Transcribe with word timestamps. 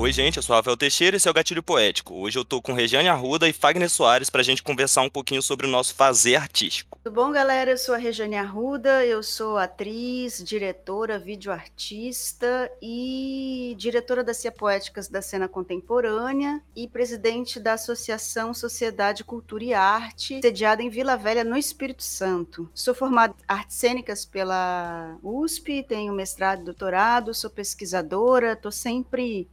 Oi, 0.00 0.12
gente, 0.12 0.38
eu 0.38 0.42
sou 0.42 0.56
Rafael 0.56 0.78
Teixeira 0.78 1.14
e 1.14 1.18
esse 1.18 1.28
é 1.28 1.30
o 1.30 1.34
Gatilho 1.34 1.62
Poético. 1.62 2.14
Hoje 2.14 2.38
eu 2.38 2.42
tô 2.42 2.62
com 2.62 2.72
Regiane 2.72 3.06
Arruda 3.06 3.46
e 3.46 3.52
Fagner 3.52 3.90
Soares 3.90 4.30
pra 4.30 4.42
gente 4.42 4.62
conversar 4.62 5.02
um 5.02 5.10
pouquinho 5.10 5.42
sobre 5.42 5.66
o 5.66 5.70
nosso 5.70 5.94
fazer 5.94 6.36
artístico. 6.36 6.98
Tudo 7.04 7.12
bom, 7.12 7.30
galera? 7.30 7.72
Eu 7.72 7.76
sou 7.76 7.94
a 7.94 7.98
Regiane 7.98 8.36
Arruda, 8.36 9.04
eu 9.04 9.22
sou 9.22 9.58
atriz, 9.58 10.42
diretora, 10.42 11.18
videoartista 11.18 12.72
e 12.80 13.74
diretora 13.76 14.24
da 14.24 14.32
Cia 14.32 14.50
Poéticas 14.50 15.06
da 15.06 15.20
Cena 15.20 15.46
Contemporânea 15.46 16.62
e 16.74 16.88
presidente 16.88 17.60
da 17.60 17.74
Associação 17.74 18.54
Sociedade 18.54 19.22
Cultura 19.22 19.64
e 19.64 19.74
Arte, 19.74 20.40
sediada 20.40 20.82
em 20.82 20.88
Vila 20.88 21.14
Velha, 21.18 21.44
no 21.44 21.58
Espírito 21.58 22.02
Santo. 22.02 22.70
Sou 22.72 22.94
formada 22.94 23.34
em 23.38 23.44
artes 23.46 23.76
cênicas 23.76 24.24
pela 24.24 25.18
USP, 25.22 25.84
tenho 25.86 26.14
mestrado 26.14 26.62
e 26.62 26.64
doutorado, 26.64 27.34
sou 27.34 27.50
pesquisadora, 27.50 28.54
estou 28.54 28.72
sempre 28.72 29.46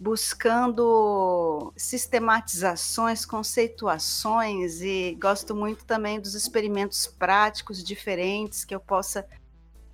buscando 0.00 1.74
sistematizações, 1.76 3.26
conceituações 3.26 4.80
e 4.80 5.14
gosto 5.20 5.54
muito 5.54 5.84
também 5.84 6.18
dos 6.18 6.34
experimentos 6.34 7.06
práticos 7.06 7.84
diferentes 7.84 8.64
que 8.64 8.74
eu 8.74 8.80
possa 8.80 9.20
estar 9.20 9.36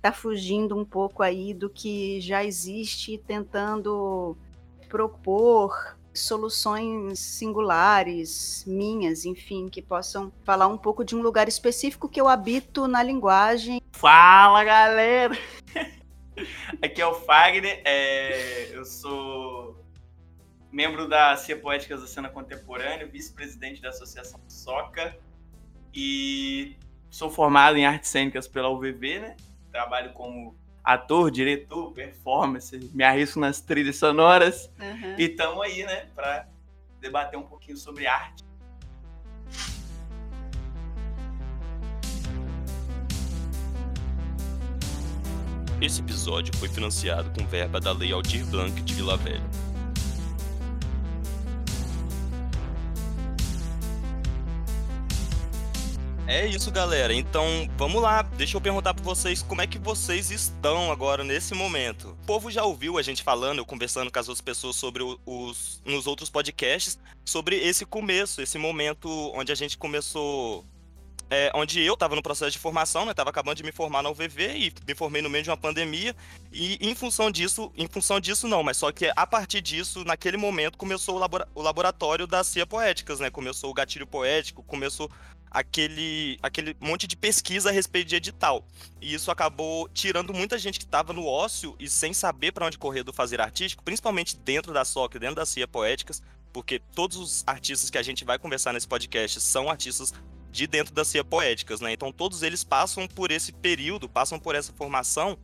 tá 0.01 0.11
fugindo 0.13 0.77
um 0.77 0.85
pouco 0.85 1.21
aí 1.21 1.53
do 1.53 1.69
que 1.69 2.21
já 2.21 2.41
existe 2.41 3.15
e 3.15 3.17
tentando 3.17 4.37
propor 4.87 5.97
soluções 6.13 7.19
singulares, 7.19 8.63
minhas, 8.65 9.25
enfim, 9.25 9.67
que 9.67 9.81
possam 9.81 10.31
falar 10.45 10.67
um 10.67 10.77
pouco 10.77 11.03
de 11.03 11.17
um 11.17 11.21
lugar 11.21 11.49
específico 11.49 12.07
que 12.07 12.19
eu 12.19 12.29
habito 12.29 12.87
na 12.87 13.03
linguagem. 13.03 13.81
Fala, 13.91 14.63
galera! 14.63 15.37
Aqui 16.81 17.01
é 17.01 17.07
o 17.07 17.15
Fagner, 17.15 17.81
é, 17.83 18.69
eu 18.71 18.85
sou 18.85 19.56
membro 20.71 21.07
da 21.07 21.35
Cia 21.35 21.57
Poéticas 21.57 22.01
da 22.01 22.07
Cena 22.07 22.29
Contemporânea, 22.29 23.07
vice-presidente 23.07 23.81
da 23.81 23.89
Associação 23.89 24.39
Soca 24.47 25.17
e 25.93 26.75
sou 27.09 27.29
formado 27.29 27.77
em 27.77 27.85
artes 27.85 28.09
cênicas 28.09 28.47
pela 28.47 28.69
UVV, 28.69 29.19
né? 29.19 29.37
Trabalho 29.71 30.13
como 30.13 30.55
ator, 30.83 31.29
diretor, 31.29 31.91
performance, 31.91 32.77
me 32.93 33.03
arrisco 33.03 33.39
nas 33.39 33.59
trilhas 33.59 33.97
sonoras 33.97 34.71
uhum. 34.79 35.15
e 35.17 35.23
estamos 35.23 35.61
aí, 35.61 35.83
né, 35.83 36.07
para 36.15 36.47
debater 37.01 37.37
um 37.37 37.43
pouquinho 37.43 37.75
sobre 37.75 38.07
arte. 38.07 38.45
Esse 45.81 46.01
episódio 46.01 46.55
foi 46.55 46.69
financiado 46.69 47.29
com 47.37 47.45
verba 47.45 47.79
da 47.79 47.91
Lei 47.91 48.11
Aldir 48.11 48.45
Blanc 48.45 48.81
de 48.81 48.93
Vila 48.95 49.17
Velha. 49.17 49.43
É 56.27 56.45
isso, 56.45 56.69
galera. 56.69 57.13
Então, 57.13 57.45
vamos 57.77 58.01
lá. 58.01 58.21
Deixa 58.21 58.57
eu 58.57 58.61
perguntar 58.61 58.93
para 58.93 59.03
vocês 59.03 59.41
como 59.41 59.61
é 59.61 59.67
que 59.67 59.79
vocês 59.79 60.29
estão 60.29 60.91
agora 60.91 61.23
nesse 61.23 61.53
momento. 61.53 62.09
O 62.21 62.25
povo 62.25 62.51
já 62.51 62.65
ouviu 62.65 62.97
a 62.97 63.01
gente 63.01 63.23
falando, 63.23 63.59
eu 63.59 63.65
conversando 63.65 64.11
com 64.11 64.19
as 64.19 64.27
outras 64.27 64.41
pessoas 64.41 64.75
sobre 64.75 65.03
os 65.25 65.81
nos 65.85 66.05
outros 66.05 66.29
podcasts 66.29 66.99
sobre 67.23 67.55
esse 67.55 67.85
começo, 67.85 68.41
esse 68.41 68.57
momento 68.57 69.09
onde 69.35 69.53
a 69.53 69.55
gente 69.55 69.77
começou 69.77 70.65
é, 71.29 71.51
onde 71.53 71.81
eu 71.81 71.93
estava 71.93 72.15
no 72.15 72.21
processo 72.21 72.51
de 72.51 72.59
formação, 72.59 73.05
né? 73.05 73.13
Tava 73.13 73.29
acabando 73.29 73.57
de 73.57 73.63
me 73.63 73.71
formar 73.71 74.01
na 74.01 74.09
UVV 74.09 74.57
e 74.57 74.73
me 74.85 74.95
formei 74.95 75.21
no 75.21 75.29
meio 75.29 75.43
de 75.43 75.49
uma 75.49 75.57
pandemia. 75.57 76.15
E 76.51 76.77
em 76.81 76.95
função 76.95 77.29
disso, 77.29 77.71
em 77.77 77.87
função 77.87 78.19
disso 78.19 78.47
não, 78.47 78.63
mas 78.63 78.77
só 78.77 78.91
que 78.91 79.11
a 79.15 79.27
partir 79.27 79.61
disso, 79.61 80.03
naquele 80.05 80.37
momento, 80.37 80.77
começou 80.77 81.15
o, 81.15 81.19
labora 81.19 81.47
o 81.53 81.61
laboratório 81.61 82.25
da 82.25 82.43
CIA 82.43 82.65
Poéticas, 82.65 83.19
né? 83.19 83.29
Começou 83.29 83.69
o 83.69 83.73
gatilho 83.73 84.07
poético, 84.07 84.63
começou 84.63 85.11
aquele, 85.49 86.37
aquele 86.41 86.75
monte 86.79 87.07
de 87.07 87.15
pesquisa 87.15 87.69
a 87.69 87.71
respeito 87.71 88.07
de 88.07 88.15
edital. 88.15 88.65
E 89.01 89.13
isso 89.13 89.31
acabou 89.31 89.89
tirando 89.89 90.33
muita 90.33 90.57
gente 90.57 90.79
que 90.79 90.85
estava 90.85 91.13
no 91.13 91.25
ócio 91.25 91.75
e 91.79 91.89
sem 91.89 92.13
saber 92.13 92.51
para 92.51 92.65
onde 92.65 92.77
correr 92.77 93.03
do 93.03 93.13
fazer 93.13 93.41
artístico, 93.41 93.83
principalmente 93.83 94.37
dentro 94.37 94.73
da 94.73 94.85
SOC, 94.85 95.19
dentro 95.19 95.35
da 95.35 95.45
CIA 95.45 95.67
Poéticas, 95.67 96.21
porque 96.53 96.79
todos 96.93 97.17
os 97.17 97.43
artistas 97.45 97.89
que 97.89 97.97
a 97.97 98.03
gente 98.03 98.25
vai 98.25 98.39
conversar 98.39 98.73
nesse 98.73 98.87
podcast 98.87 99.39
são 99.41 99.69
artistas 99.69 100.13
de 100.51 100.65
dentro 100.65 100.93
da 100.93 101.05
CIA 101.05 101.23
Poéticas, 101.23 101.81
né? 101.81 101.93
Então 101.93 102.11
todos 102.11 102.41
eles 102.41 102.63
passam 102.63 103.07
por 103.07 103.31
esse 103.31 103.51
período, 103.51 104.09
passam 104.09 104.39
por 104.39 104.55
essa 104.55 104.73
formação 104.73 105.37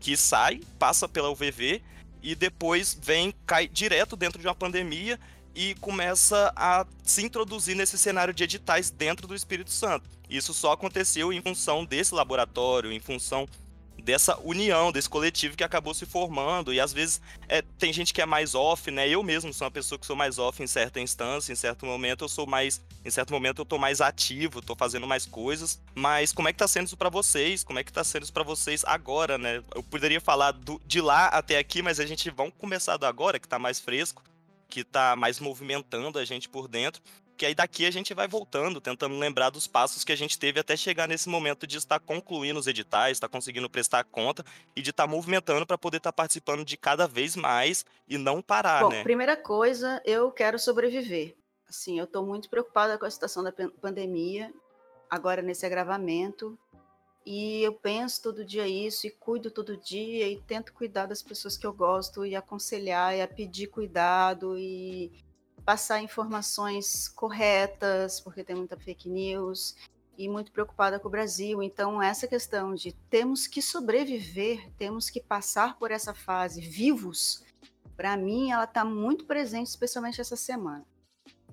que 0.00 0.16
sai, 0.16 0.60
passa 0.78 1.08
pela 1.08 1.30
UVV 1.30 1.82
e 2.22 2.34
depois 2.34 2.98
vem, 3.00 3.32
cai 3.46 3.68
direto 3.68 4.16
dentro 4.16 4.40
de 4.40 4.48
uma 4.48 4.54
pandemia 4.54 5.18
e 5.56 5.74
começa 5.76 6.52
a 6.54 6.86
se 7.02 7.24
introduzir 7.24 7.74
nesse 7.74 7.96
cenário 7.96 8.34
de 8.34 8.44
editais 8.44 8.90
dentro 8.90 9.26
do 9.26 9.34
Espírito 9.34 9.70
Santo. 9.70 10.08
Isso 10.28 10.52
só 10.52 10.72
aconteceu 10.72 11.32
em 11.32 11.40
função 11.40 11.82
desse 11.82 12.14
laboratório, 12.14 12.92
em 12.92 13.00
função 13.00 13.48
dessa 14.02 14.38
união, 14.40 14.92
desse 14.92 15.08
coletivo 15.08 15.56
que 15.56 15.64
acabou 15.64 15.94
se 15.94 16.04
formando. 16.04 16.74
E 16.74 16.78
às 16.78 16.92
vezes 16.92 17.22
é, 17.48 17.62
tem 17.62 17.90
gente 17.90 18.12
que 18.12 18.20
é 18.20 18.26
mais 18.26 18.54
off, 18.54 18.90
né? 18.90 19.08
Eu 19.08 19.22
mesmo 19.22 19.52
sou 19.54 19.64
uma 19.64 19.70
pessoa 19.70 19.98
que 19.98 20.04
sou 20.04 20.14
mais 20.14 20.38
off 20.38 20.62
em 20.62 20.66
certa 20.66 21.00
instância, 21.00 21.52
em 21.52 21.56
certo 21.56 21.86
momento 21.86 22.24
eu 22.24 22.28
sou 22.28 22.46
mais. 22.46 22.82
Em 23.02 23.10
certo 23.10 23.32
momento 23.32 23.62
eu 23.62 23.64
tô 23.64 23.78
mais 23.78 24.02
ativo, 24.02 24.60
tô 24.60 24.76
fazendo 24.76 25.06
mais 25.06 25.24
coisas. 25.24 25.80
Mas 25.94 26.32
como 26.32 26.48
é 26.48 26.52
que 26.52 26.58
tá 26.58 26.68
sendo 26.68 26.86
isso 26.86 26.98
para 26.98 27.08
vocês? 27.08 27.64
Como 27.64 27.78
é 27.78 27.84
que 27.84 27.92
tá 27.92 28.04
sendo 28.04 28.24
isso 28.24 28.32
para 28.32 28.44
vocês 28.44 28.84
agora, 28.84 29.38
né? 29.38 29.62
Eu 29.74 29.82
poderia 29.82 30.20
falar 30.20 30.52
do, 30.52 30.78
de 30.84 31.00
lá 31.00 31.28
até 31.28 31.56
aqui, 31.56 31.80
mas 31.80 31.98
a 31.98 32.04
gente 32.04 32.28
vamos 32.30 32.52
começar 32.58 32.98
do 32.98 33.06
agora, 33.06 33.40
que 33.40 33.48
tá 33.48 33.58
mais 33.58 33.80
fresco 33.80 34.22
que 34.68 34.80
está 34.80 35.16
mais 35.16 35.40
movimentando 35.40 36.18
a 36.18 36.24
gente 36.24 36.48
por 36.48 36.68
dentro. 36.68 37.02
Que 37.36 37.44
aí 37.44 37.54
daqui 37.54 37.84
a 37.84 37.90
gente 37.90 38.14
vai 38.14 38.26
voltando, 38.26 38.80
tentando 38.80 39.18
lembrar 39.18 39.50
dos 39.50 39.66
passos 39.66 40.04
que 40.04 40.12
a 40.12 40.16
gente 40.16 40.38
teve 40.38 40.58
até 40.58 40.74
chegar 40.74 41.06
nesse 41.06 41.28
momento 41.28 41.66
de 41.66 41.76
estar 41.76 42.00
concluindo 42.00 42.58
os 42.58 42.66
editais, 42.66 43.16
estar 43.18 43.28
conseguindo 43.28 43.68
prestar 43.68 44.04
conta 44.04 44.42
e 44.74 44.80
de 44.80 44.88
estar 44.88 45.06
movimentando 45.06 45.66
para 45.66 45.76
poder 45.76 45.98
estar 45.98 46.12
participando 46.12 46.64
de 46.64 46.78
cada 46.78 47.06
vez 47.06 47.36
mais 47.36 47.84
e 48.08 48.16
não 48.16 48.40
parar, 48.40 48.84
Bom, 48.84 48.88
né? 48.88 49.02
primeira 49.02 49.36
coisa, 49.36 50.00
eu 50.06 50.32
quero 50.32 50.58
sobreviver. 50.58 51.36
Assim, 51.68 51.98
eu 51.98 52.04
estou 52.04 52.24
muito 52.24 52.48
preocupada 52.48 52.96
com 52.96 53.04
a 53.04 53.10
situação 53.10 53.42
da 53.42 53.52
pandemia, 53.52 54.50
agora 55.10 55.42
nesse 55.42 55.66
agravamento. 55.66 56.58
E 57.26 57.60
eu 57.62 57.72
penso 57.72 58.22
todo 58.22 58.44
dia 58.44 58.68
isso 58.68 59.04
e 59.04 59.10
cuido 59.10 59.50
todo 59.50 59.76
dia 59.76 60.28
e 60.28 60.40
tento 60.42 60.72
cuidar 60.72 61.06
das 61.06 61.22
pessoas 61.22 61.56
que 61.56 61.66
eu 61.66 61.72
gosto 61.72 62.24
e 62.24 62.36
aconselhar 62.36 63.16
e 63.16 63.20
a 63.20 63.26
pedir 63.26 63.66
cuidado 63.66 64.56
e 64.56 65.10
passar 65.64 66.00
informações 66.00 67.08
corretas, 67.08 68.20
porque 68.20 68.44
tem 68.44 68.54
muita 68.54 68.76
fake 68.76 69.08
news 69.08 69.74
e 70.16 70.28
muito 70.28 70.52
preocupada 70.52 71.00
com 71.00 71.08
o 71.08 71.10
Brasil. 71.10 71.60
Então, 71.60 72.00
essa 72.00 72.28
questão 72.28 72.76
de 72.76 72.92
temos 73.10 73.48
que 73.48 73.60
sobreviver, 73.60 74.70
temos 74.78 75.10
que 75.10 75.20
passar 75.20 75.76
por 75.80 75.90
essa 75.90 76.14
fase 76.14 76.60
vivos, 76.60 77.44
para 77.96 78.16
mim, 78.16 78.52
ela 78.52 78.64
está 78.64 78.84
muito 78.84 79.24
presente, 79.24 79.68
especialmente 79.68 80.20
essa 80.20 80.36
semana. 80.36 80.84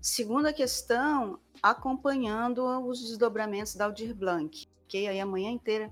Segunda 0.01 0.51
questão, 0.51 1.40
acompanhando 1.63 2.63
os 2.85 3.00
desdobramentos 3.00 3.73
da 3.75 3.85
Aldir 3.85 4.13
Blanc 4.13 4.67
fiquei 4.83 5.07
aí 5.07 5.19
a 5.19 5.25
manhã 5.25 5.49
inteira 5.49 5.91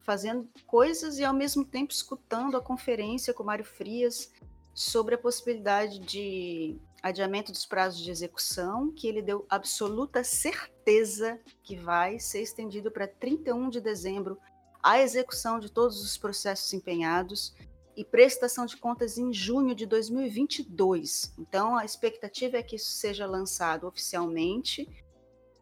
fazendo 0.00 0.48
coisas 0.66 1.18
e 1.18 1.24
ao 1.24 1.34
mesmo 1.34 1.64
tempo 1.64 1.92
escutando 1.92 2.56
a 2.56 2.62
conferência 2.62 3.34
com 3.34 3.44
Mário 3.44 3.64
Frias 3.64 4.32
sobre 4.72 5.14
a 5.14 5.18
possibilidade 5.18 5.98
de 5.98 6.78
adiamento 7.02 7.52
dos 7.52 7.66
prazos 7.66 8.00
de 8.00 8.10
execução, 8.10 8.90
que 8.92 9.06
ele 9.06 9.20
deu 9.20 9.44
absoluta 9.48 10.24
certeza 10.24 11.38
que 11.62 11.76
vai 11.76 12.18
ser 12.18 12.42
estendido 12.42 12.90
para 12.90 13.06
31 13.06 13.68
de 13.68 13.80
dezembro 13.80 14.38
a 14.82 15.00
execução 15.00 15.58
de 15.58 15.70
todos 15.70 16.02
os 16.02 16.16
processos 16.16 16.72
empenhados 16.72 17.54
e 17.96 18.04
prestação 18.04 18.64
de 18.64 18.76
contas 18.76 19.18
em 19.18 19.32
junho 19.32 19.74
de 19.74 19.84
2022. 19.84 21.34
Então, 21.36 21.76
a 21.76 21.84
expectativa 21.84 22.56
é 22.56 22.62
que 22.62 22.76
isso 22.76 22.92
seja 22.92 23.26
lançado 23.26 23.86
oficialmente 23.86 24.88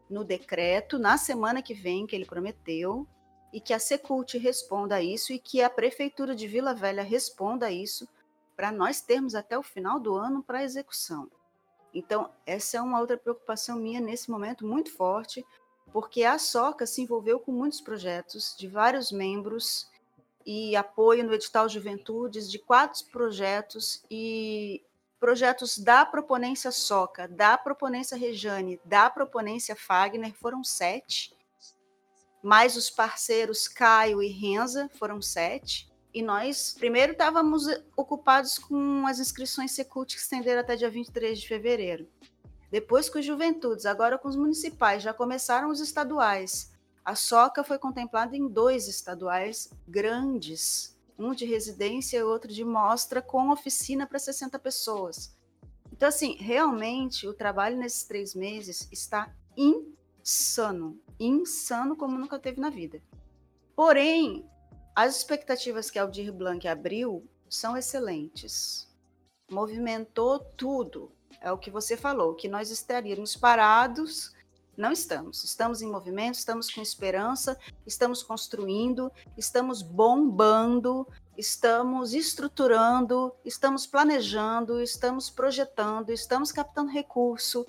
no 0.09 0.23
decreto 0.23 0.97
na 0.97 1.17
semana 1.17 1.61
que 1.61 1.73
vem, 1.73 2.07
que 2.07 2.15
ele 2.15 2.25
prometeu, 2.25 3.07
e 3.51 3.59
que 3.59 3.73
a 3.73 3.79
Secult 3.79 4.37
responda 4.37 4.95
a 4.95 5.01
isso 5.01 5.31
e 5.31 5.39
que 5.39 5.61
a 5.61 5.69
Prefeitura 5.69 6.35
de 6.35 6.47
Vila 6.47 6.73
Velha 6.73 7.03
responda 7.03 7.67
a 7.67 7.71
isso, 7.71 8.07
para 8.55 8.71
nós 8.71 9.01
termos 9.01 9.35
até 9.35 9.57
o 9.57 9.63
final 9.63 9.99
do 9.99 10.15
ano 10.15 10.43
para 10.43 10.63
execução. 10.63 11.29
Então, 11.93 12.29
essa 12.45 12.77
é 12.77 12.81
uma 12.81 12.99
outra 12.99 13.17
preocupação 13.17 13.77
minha 13.77 14.01
nesse 14.01 14.29
momento 14.29 14.65
muito 14.65 14.91
forte, 14.91 15.45
porque 15.91 16.23
a 16.23 16.37
SOCA 16.37 16.85
se 16.85 17.01
envolveu 17.01 17.39
com 17.39 17.51
muitos 17.51 17.79
projetos 17.79 18.55
de 18.57 18.67
vários 18.67 19.11
membros 19.11 19.89
e 20.45 20.75
apoio 20.75 21.23
no 21.23 21.33
edital 21.33 21.69
Juventudes 21.69 22.49
de 22.49 22.59
quatro 22.59 23.05
projetos 23.05 24.03
e 24.09 24.81
projetos 25.19 25.77
da 25.77 26.05
proponência 26.05 26.71
Soca, 26.71 27.27
da 27.27 27.57
proponência 27.57 28.17
Rejane, 28.17 28.79
da 28.85 29.09
proponência 29.09 29.75
Fagner 29.75 30.33
foram 30.33 30.63
sete, 30.63 31.35
mais 32.43 32.77
os 32.77 32.89
parceiros 32.89 33.67
Caio 33.67 34.21
e 34.21 34.27
Renza 34.27 34.89
foram 34.97 35.21
sete, 35.21 35.89
E 36.13 36.21
nós, 36.23 36.73
primeiro, 36.73 37.11
estávamos 37.11 37.67
ocupados 37.95 38.57
com 38.57 39.05
as 39.05 39.19
inscrições 39.19 39.73
Secult 39.73 40.15
que 40.15 40.21
estenderam 40.21 40.61
até 40.61 40.75
dia 40.75 40.89
23 40.89 41.39
de 41.39 41.47
fevereiro. 41.47 42.09
Depois 42.71 43.07
com 43.07 43.19
os 43.19 43.25
juventudes, 43.25 43.85
agora 43.85 44.17
com 44.17 44.27
os 44.27 44.35
municipais, 44.35 45.03
já 45.03 45.13
começaram 45.13 45.69
os 45.69 45.79
estaduais. 45.79 46.71
A 47.05 47.13
Soca 47.13 47.63
foi 47.63 47.77
contemplada 47.77 48.35
em 48.35 48.47
dois 48.47 48.87
estaduais 48.87 49.69
grandes, 49.87 50.96
um 51.17 51.33
de 51.33 51.45
residência 51.45 52.17
e 52.17 52.23
outro 52.23 52.51
de 52.51 52.63
mostra, 52.63 53.21
com 53.21 53.49
oficina 53.49 54.05
para 54.05 54.19
60 54.19 54.57
pessoas. 54.59 55.35
Então, 55.91 56.09
assim, 56.09 56.35
realmente 56.37 57.27
o 57.27 57.33
trabalho 57.33 57.77
nesses 57.77 58.03
três 58.03 58.35
meses 58.35 58.87
está 58.91 59.33
insano. 59.55 60.99
Insano 61.19 61.95
como 61.95 62.19
nunca 62.19 62.37
teve 62.37 62.61
na 62.61 62.69
vida. 62.69 63.01
Porém, 63.75 64.45
as 64.95 65.17
expectativas 65.17 65.89
que 65.89 65.99
Aldir 65.99 66.31
Blanc 66.33 66.67
abriu 66.67 67.27
são 67.49 67.75
excelentes. 67.77 68.87
Movimentou 69.49 70.39
tudo. 70.39 71.11
É 71.39 71.51
o 71.51 71.57
que 71.57 71.71
você 71.71 71.95
falou, 71.95 72.35
que 72.35 72.47
nós 72.47 72.71
estaríamos 72.71 73.35
parados. 73.35 74.33
Não 74.77 74.91
estamos. 74.91 75.43
Estamos 75.43 75.81
em 75.81 75.89
movimento, 75.89 76.35
estamos 76.35 76.69
com 76.69 76.79
esperança, 76.79 77.57
estamos 77.83 78.21
construindo, 78.21 79.11
estamos 79.35 79.81
bombando, 79.81 81.07
estamos 81.35 82.13
estruturando, 82.13 83.35
estamos 83.43 83.87
planejando, 83.87 84.79
estamos 84.79 85.31
projetando, 85.31 86.11
estamos 86.11 86.51
captando 86.51 86.91
recurso, 86.91 87.65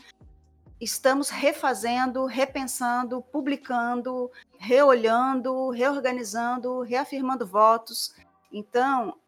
estamos 0.79 1.31
refazendo, 1.31 2.27
repensando, 2.27 3.23
publicando, 3.23 4.31
reolhando, 4.59 5.71
reorganizando, 5.71 6.83
reafirmando 6.83 7.47
votos. 7.47 8.15
Então, 8.53 9.19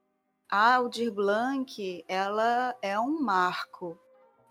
a 0.50 0.74
Aldir 0.74 1.10
Blanc, 1.10 2.04
ela 2.06 2.76
é 2.82 3.00
um 3.00 3.22
marco 3.22 3.98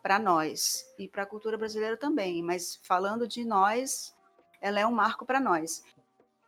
para 0.10 0.18
nós 0.18 0.88
e 0.98 1.08
para 1.08 1.22
a 1.22 1.26
cultura 1.28 1.56
brasileira 1.56 1.96
também, 1.96 2.42
mas 2.42 2.80
falando 2.82 3.28
de 3.28 3.46
nós, 3.46 4.12
ela 4.60 4.80
é 4.80 4.88
um 4.88 4.92
marco 4.92 5.24
para 5.24 5.40
nós. 5.40 5.84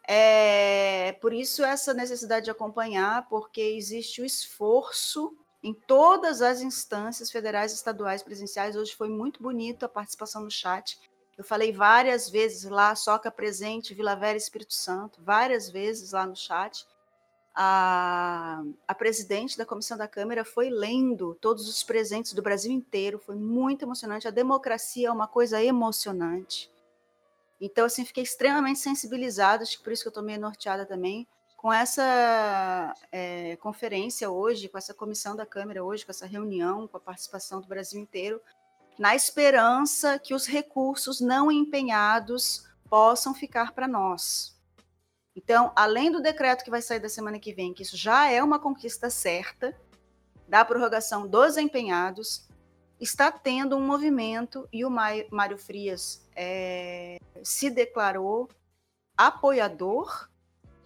É, 0.07 1.11
por 1.21 1.31
isso 1.31 1.63
essa 1.63 1.93
necessidade 1.93 2.45
de 2.45 2.49
acompanhar, 2.49 3.29
porque 3.29 3.61
existe 3.61 4.19
o 4.19 4.25
esforço 4.25 5.37
em 5.61 5.75
todas 5.75 6.41
as 6.41 6.61
instâncias 6.61 7.29
federais, 7.29 7.71
estaduais, 7.71 8.23
presenciais. 8.23 8.75
Hoje 8.75 8.95
foi 8.95 9.09
muito 9.09 9.43
bonito 9.43 9.85
a 9.85 9.89
participação 9.89 10.41
no 10.41 10.49
chat. 10.49 10.99
Eu 11.37 11.43
falei 11.43 11.71
várias 11.71 12.31
vezes 12.31 12.63
lá, 12.63 12.95
Soca 12.95 13.29
presente, 13.29 13.93
Vila 13.93 14.15
Velha 14.15 14.37
Espírito 14.37 14.73
Santo, 14.73 15.21
várias 15.21 15.69
vezes 15.69 16.13
lá 16.13 16.25
no 16.25 16.35
chat. 16.35 16.83
A, 17.53 18.63
a 18.88 18.95
presidente 18.95 19.57
da 19.57 19.65
comissão 19.65 19.98
da 19.98 20.07
Câmara 20.07 20.45
foi 20.45 20.69
lendo 20.69 21.36
todos 21.42 21.68
os 21.68 21.83
presentes 21.83 22.33
do 22.33 22.42
Brasil 22.42 22.71
inteiro, 22.71 23.19
foi 23.19 23.36
muito 23.36 23.83
emocionante. 23.83 24.27
A 24.27 24.31
democracia 24.31 25.09
é 25.09 25.12
uma 25.12 25.27
coisa 25.27 25.62
emocionante. 25.62 26.71
Então, 27.59 27.86
assim, 27.86 28.06
fiquei 28.06 28.24
extremamente 28.24 28.80
sensibilizada, 28.80 29.63
acho 29.63 29.77
que 29.77 29.83
por 29.83 29.94
isso 29.94 30.01
que 30.01 30.07
eu 30.07 30.12
estou 30.12 30.24
meio 30.24 30.39
norteada 30.39 30.86
também, 30.86 31.27
com 31.56 31.71
essa 31.71 32.95
é, 33.12 33.56
conferência 33.57 34.31
hoje, 34.31 34.68
com 34.68 34.80
essa 34.80 34.95
comissão 34.95 35.36
da 35.36 35.45
Câmara 35.45 35.83
hoje, 35.83 36.04
com 36.04 36.12
essa 36.12 36.25
reunião, 36.25 36.88
com 36.88 36.97
a 36.97 37.00
participação 37.00 37.62
do 37.62 37.68
Brasil 37.68 38.01
inteiro, 38.01 38.42
na 38.97 39.15
esperança 39.15 40.18
que 40.18 40.33
os 40.33 40.47
recursos 40.47 41.21
não 41.21 41.51
empenhados 41.51 42.68
possam 42.89 43.33
ficar 43.33 43.74
para 43.74 43.88
nós. 43.88 44.59
Então, 45.36 45.72
além 45.75 46.12
do 46.12 46.22
decreto 46.22 46.63
que 46.63 46.69
vai 46.69 46.81
sair 46.81 47.00
da 47.00 47.10
semana 47.10 47.39
que 47.39 47.54
vem, 47.54 47.74
que 47.74 47.83
isso 47.83 47.95
já 47.95 48.30
é 48.30 48.44
uma 48.44 48.60
conquista 48.60 49.10
certa, 49.10 49.75
da 50.48 50.66
prorrogação 50.66 51.28
dos 51.28 51.56
empenhados, 51.56 52.48
está 53.00 53.31
tendo 53.31 53.78
um 53.78 53.86
movimento, 53.86 54.68
e 54.72 54.83
o 54.83 54.89
Mário 54.89 55.57
Frias 55.57 56.28
é, 56.36 57.18
se 57.42 57.69
declarou 57.69 58.50
apoiador 59.16 60.30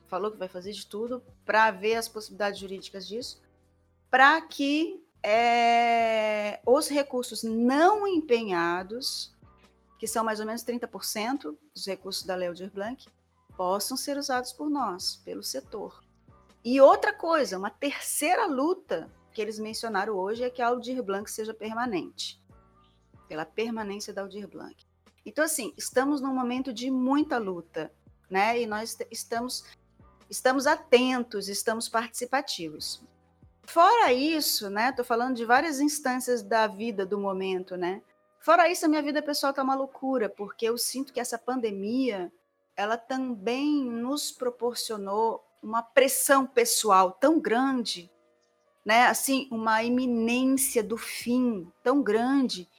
falou 0.08 0.32
que 0.32 0.38
vai 0.38 0.48
fazer 0.48 0.72
de 0.72 0.86
tudo 0.86 1.22
para 1.46 1.72
ver 1.72 1.96
as 1.96 2.08
possibilidades 2.08 2.60
jurídicas 2.60 3.08
disso, 3.08 3.42
para 4.10 4.40
que 4.42 5.04
é, 5.22 6.62
os 6.66 6.88
recursos 6.88 7.44
não 7.44 8.08
empenhados, 8.08 9.34
que 10.00 10.08
são 10.08 10.24
mais 10.24 10.40
ou 10.40 10.46
menos 10.46 10.64
30% 10.64 11.58
dos 11.74 11.86
recursos 11.86 12.24
da 12.24 12.36
Lei 12.36 12.48
Aldir 12.48 12.72
Blanc, 12.72 13.08
possam 13.58 13.96
ser 13.96 14.18
usados 14.18 14.54
por 14.54 14.70
nós, 14.70 15.18
pelo 15.24 15.44
setor. 15.44 16.04
E 16.64 16.82
outra 16.82 17.14
coisa, 17.14 17.58
uma 17.58 17.70
terceira 17.70 18.46
luta 18.46 19.12
que 19.34 19.42
eles 19.42 19.60
mencionaram 19.60 20.14
hoje 20.16 20.44
é 20.44 20.50
que 20.50 20.62
a 20.62 20.68
Aldir 20.68 21.04
Blanc 21.04 21.30
seja 21.30 21.54
permanente, 21.54 22.42
pela 23.28 23.46
permanência 23.46 24.14
da 24.14 24.22
Aldir 24.22 24.48
Blanc. 24.48 24.76
Então, 25.26 25.44
assim, 25.44 25.74
estamos 25.78 26.22
num 26.22 26.34
momento 26.34 26.72
de 26.72 26.90
muita 26.90 27.38
luta, 27.38 27.92
né? 28.30 28.62
E 28.62 28.66
nós 28.66 28.98
estamos 29.12 29.64
estamos 30.30 30.66
atentos, 30.66 31.48
estamos 31.48 31.88
participativos. 31.88 33.04
Fora 33.64 34.14
isso, 34.14 34.70
né? 34.70 34.90
Estou 34.90 35.06
falando 35.06 35.36
de 35.36 35.46
várias 35.46 35.80
instâncias 35.80 36.42
da 36.44 36.68
vida 36.68 37.06
do 37.06 37.20
momento, 37.20 37.76
né? 37.76 38.02
Fora 38.40 38.70
isso, 38.70 38.86
a 38.86 38.90
minha 38.90 39.02
vida 39.02 39.24
pessoal 39.24 39.50
está 39.50 39.64
uma 39.64 39.76
loucura, 39.76 40.30
porque 40.30 40.66
eu 40.66 40.78
sinto 40.78 41.12
que 41.12 41.20
essa 41.20 41.38
pandemia, 41.38 42.32
ela 42.76 42.98
também 42.98 43.84
nos 43.86 44.32
proporcionou 44.32 45.44
uma 45.62 45.82
pressão 45.82 46.46
pessoal 46.46 47.12
tão 47.12 47.40
grande, 47.40 48.12
né? 48.86 49.08
Assim, 49.08 49.48
uma 49.52 49.84
iminência 49.84 50.84
do 50.84 50.98
fim 50.98 51.72
tão 51.84 52.04
grande 52.04 52.70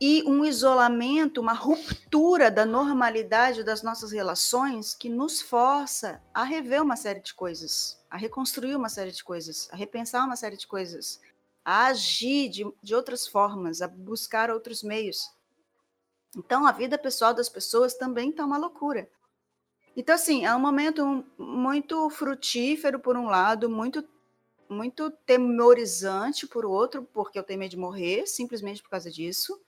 e 0.00 0.22
um 0.24 0.44
isolamento, 0.44 1.40
uma 1.40 1.52
ruptura 1.52 2.50
da 2.50 2.64
normalidade 2.64 3.64
das 3.64 3.82
nossas 3.82 4.12
relações 4.12 4.94
que 4.94 5.08
nos 5.08 5.40
força 5.40 6.22
a 6.32 6.44
rever 6.44 6.82
uma 6.82 6.94
série 6.94 7.20
de 7.20 7.34
coisas, 7.34 8.00
a 8.08 8.16
reconstruir 8.16 8.76
uma 8.76 8.88
série 8.88 9.10
de 9.10 9.24
coisas, 9.24 9.68
a 9.72 9.76
repensar 9.76 10.24
uma 10.24 10.36
série 10.36 10.56
de 10.56 10.68
coisas, 10.68 11.20
a 11.64 11.86
agir 11.86 12.48
de, 12.48 12.64
de 12.80 12.94
outras 12.94 13.26
formas, 13.26 13.82
a 13.82 13.88
buscar 13.88 14.50
outros 14.50 14.84
meios. 14.84 15.36
Então, 16.36 16.66
a 16.66 16.72
vida 16.72 16.98
pessoal 16.98 17.34
das 17.34 17.48
pessoas 17.48 17.94
também 17.94 18.30
está 18.30 18.44
uma 18.44 18.58
loucura. 18.58 19.08
Então, 19.96 20.14
assim, 20.14 20.44
é 20.44 20.54
um 20.54 20.60
momento 20.60 21.24
muito 21.36 22.08
frutífero, 22.10 23.00
por 23.00 23.16
um 23.16 23.26
lado, 23.26 23.68
muito 23.68 24.06
muito 24.70 25.10
temorizante 25.24 26.46
por 26.46 26.66
outro, 26.66 27.02
porque 27.02 27.38
eu 27.38 27.42
tenho 27.42 27.58
medo 27.58 27.70
de 27.70 27.78
morrer, 27.78 28.26
simplesmente 28.26 28.82
por 28.82 28.90
causa 28.90 29.10
disso 29.10 29.58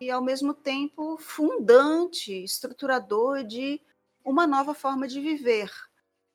e, 0.00 0.10
ao 0.10 0.22
mesmo 0.22 0.54
tempo, 0.54 1.18
fundante, 1.18 2.32
estruturador 2.42 3.44
de 3.44 3.80
uma 4.24 4.46
nova 4.46 4.72
forma 4.72 5.06
de 5.06 5.20
viver. 5.20 5.70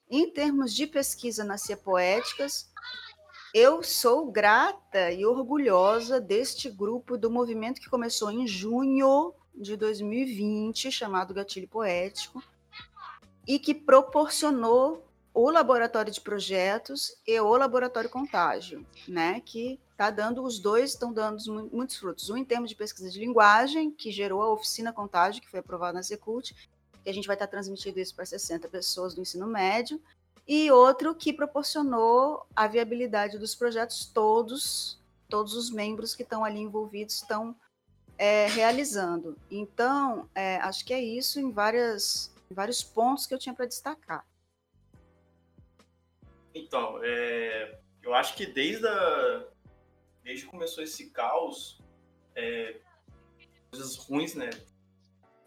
Em 0.08 0.30
termos 0.32 0.72
de 0.74 0.86
pesquisa 0.86 1.44
nas 1.44 1.62
Cia 1.62 1.76
Poéticas, 1.76 2.70
eu 3.54 3.82
sou 3.82 4.32
grata 4.32 5.12
e 5.12 5.26
orgulhosa 5.26 6.22
deste 6.22 6.70
grupo 6.70 7.18
do 7.18 7.32
movimento 7.32 7.82
que 7.82 7.90
começou 7.90 8.30
em 8.30 8.46
junho 8.46 9.34
de 9.58 9.76
2020, 9.76 10.92
chamado 10.92 11.34
Gatilho 11.34 11.68
Poético, 11.68 12.44
e 13.48 13.60
que 13.60 13.74
proporcionou 13.74 15.06
o 15.34 15.50
laboratório 15.50 16.14
de 16.14 16.22
projetos 16.22 17.18
e 17.28 17.38
o 17.40 17.58
laboratório 17.58 18.10
contágio, 18.10 18.86
né, 19.06 19.42
que 19.42 19.78
está 19.92 20.10
dando, 20.10 20.42
os 20.42 20.60
dois 20.60 20.92
estão 20.92 21.12
dando 21.12 21.70
muitos 21.72 21.98
frutos. 21.98 22.30
Um 22.30 22.38
em 22.38 22.46
termos 22.46 22.70
de 22.70 22.76
pesquisa 22.76 23.10
de 23.10 23.20
linguagem, 23.20 23.92
que 23.92 24.12
gerou 24.12 24.42
a 24.42 24.52
oficina 24.52 24.94
contágio, 24.94 25.42
que 25.42 25.50
foi 25.50 25.60
aprovada 25.60 25.94
na 25.94 26.04
Secult, 26.04 26.54
que 27.04 27.10
a 27.10 27.14
gente 27.14 27.28
vai 27.28 27.36
estar 27.36 27.48
tá 27.48 27.52
transmitindo 27.52 28.00
isso 28.00 28.16
para 28.16 28.26
60 28.26 28.68
pessoas 28.70 29.14
do 29.14 29.22
ensino 29.22 29.46
médio, 29.46 30.02
e 30.48 30.72
outro 30.72 31.14
que 31.14 31.34
proporcionou 31.34 32.46
a 32.56 32.68
viabilidade 32.68 33.38
dos 33.38 33.56
projetos 33.56 34.06
todos, 34.06 35.00
todos 35.28 35.54
os 35.54 35.70
membros 35.70 36.16
que 36.16 36.24
estão 36.24 36.46
ali 36.46 36.60
envolvidos 36.60 37.16
estão 37.16 37.56
é, 38.18 38.48
realizando. 38.48 39.38
Então, 39.50 40.30
é, 40.34 40.58
acho 40.58 40.86
que 40.86 40.94
é 40.94 41.02
isso 41.02 41.40
em, 41.40 41.52
várias, 41.52 42.34
em 42.50 42.54
vários 42.54 42.84
pontos 42.84 43.26
que 43.26 43.34
eu 43.34 43.40
tinha 43.40 43.54
para 43.54 43.66
destacar. 43.66 44.26
Então, 46.54 47.00
é, 47.04 47.78
eu 48.02 48.14
acho 48.14 48.36
que 48.36 48.46
desde 48.46 48.88
a, 48.88 49.46
desde 50.24 50.46
que 50.46 50.52
começou 50.52 50.84
esse 50.84 51.10
caos, 51.10 51.80
é, 52.36 52.78
coisas 53.70 53.96
ruins, 53.98 54.34
né? 54.34 54.50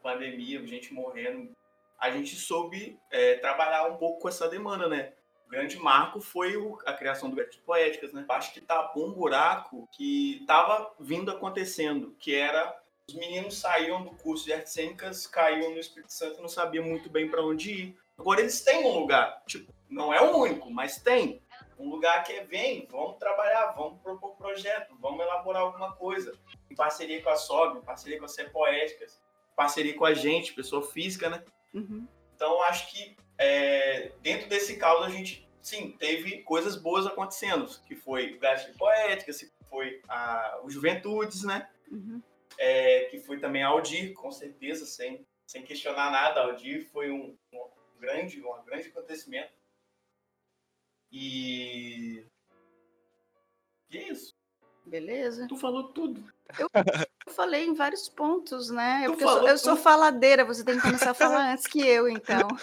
Pandemia, 0.02 0.64
gente 0.66 0.92
morrendo, 0.92 1.56
a 1.98 2.10
gente 2.10 2.36
soube 2.36 2.98
é, 3.10 3.36
trabalhar 3.36 3.88
um 3.88 3.96
pouco 3.96 4.20
com 4.20 4.28
essa 4.28 4.48
demanda, 4.48 4.88
né? 4.88 5.14
O 5.48 5.50
grande 5.50 5.78
marco 5.78 6.20
foi 6.20 6.58
o, 6.58 6.78
a 6.84 6.92
criação 6.92 7.30
do 7.30 7.36
Versos 7.36 7.56
Poéticas, 7.56 8.12
né? 8.12 8.22
Acho 8.28 8.52
que 8.52 8.60
tapou 8.60 9.08
um 9.08 9.14
buraco 9.14 9.88
que 9.90 10.42
estava 10.42 10.94
vindo 11.00 11.30
acontecendo, 11.30 12.14
que 12.20 12.34
era 12.34 12.78
os 13.08 13.14
meninos 13.14 13.56
saíam 13.56 14.04
do 14.04 14.10
curso 14.10 14.44
de 14.44 14.52
artes 14.52 14.74
cênicas, 14.74 15.26
caíam 15.26 15.70
no 15.70 15.78
Espírito 15.78 16.12
Santo 16.12 16.38
e 16.38 16.42
não 16.42 16.50
sabiam 16.50 16.84
muito 16.84 17.08
bem 17.08 17.30
para 17.30 17.42
onde 17.42 17.72
ir. 17.72 17.98
Agora 18.18 18.42
eles 18.42 18.60
têm 18.60 18.84
um 18.84 18.98
lugar. 18.98 19.42
Tipo, 19.46 19.72
Não 19.88 20.12
é 20.12 20.20
o 20.20 20.36
único, 20.36 20.70
mas 20.70 21.00
tem. 21.00 21.40
Um 21.78 21.88
lugar 21.88 22.22
que 22.24 22.32
é, 22.34 22.44
vem, 22.44 22.86
vamos 22.90 23.16
trabalhar, 23.16 23.68
vamos 23.68 24.02
propor 24.02 24.36
projeto, 24.36 24.94
vamos 25.00 25.20
elaborar 25.20 25.62
alguma 25.62 25.94
coisa. 25.94 26.38
Em 26.70 26.74
parceria 26.74 27.22
com 27.22 27.30
a 27.30 27.36
SOB, 27.36 27.78
em 27.78 27.82
parceria 27.82 28.18
com 28.18 28.26
a 28.26 28.28
Ser 28.28 28.52
Poéticas, 28.52 29.18
em 29.50 29.56
parceria 29.56 29.96
com 29.96 30.04
a 30.04 30.12
gente, 30.12 30.52
pessoa 30.52 30.82
física, 30.82 31.30
né? 31.30 31.42
Uhum. 31.72 32.06
Então, 32.34 32.62
acho 32.64 32.90
que 32.90 33.16
é, 33.38 34.12
dentro 34.20 34.48
desse 34.48 34.76
caos 34.76 35.06
a 35.06 35.08
gente, 35.08 35.48
sim, 35.62 35.92
teve 35.92 36.42
coisas 36.42 36.76
boas 36.76 37.06
acontecendo, 37.06 37.68
que 37.86 37.94
foi 37.94 38.34
o 38.34 38.38
Gás 38.40 38.64
Poéticas, 38.76 39.40
que 39.40 39.50
foi 39.70 40.02
a, 40.08 40.60
o 40.64 40.70
Juventudes, 40.70 41.44
né? 41.44 41.68
Uhum. 41.90 42.20
É, 42.58 43.04
que 43.04 43.20
foi 43.20 43.38
também 43.38 43.62
a 43.62 43.68
Aldir, 43.68 44.12
com 44.14 44.32
certeza, 44.32 44.84
sem, 44.84 45.24
sem 45.46 45.62
questionar 45.62 46.10
nada. 46.10 46.40
A 46.40 46.44
Aldir 46.44 46.88
foi 46.90 47.10
um, 47.10 47.36
um 47.52 47.68
grande, 48.00 48.42
um 48.42 48.64
grande 48.64 48.88
acontecimento. 48.88 49.52
E. 51.12 52.26
E 53.90 53.98
é 53.98 54.08
isso. 54.08 54.36
Beleza. 54.84 55.46
Tu 55.46 55.56
falou 55.56 55.92
tudo. 55.92 56.32
Eu, 56.58 56.68
eu 57.28 57.34
falei 57.34 57.66
em 57.66 57.74
vários 57.74 58.08
pontos, 58.08 58.70
né? 58.70 59.02
Eu, 59.04 59.12
eu, 59.12 59.20
sou, 59.20 59.48
eu 59.48 59.58
sou 59.58 59.76
faladeira, 59.76 60.44
você 60.44 60.64
tem 60.64 60.76
que 60.76 60.82
começar 60.82 61.10
a 61.10 61.14
falar 61.14 61.52
antes 61.52 61.66
que 61.66 61.80
eu, 61.80 62.08
então. 62.08 62.48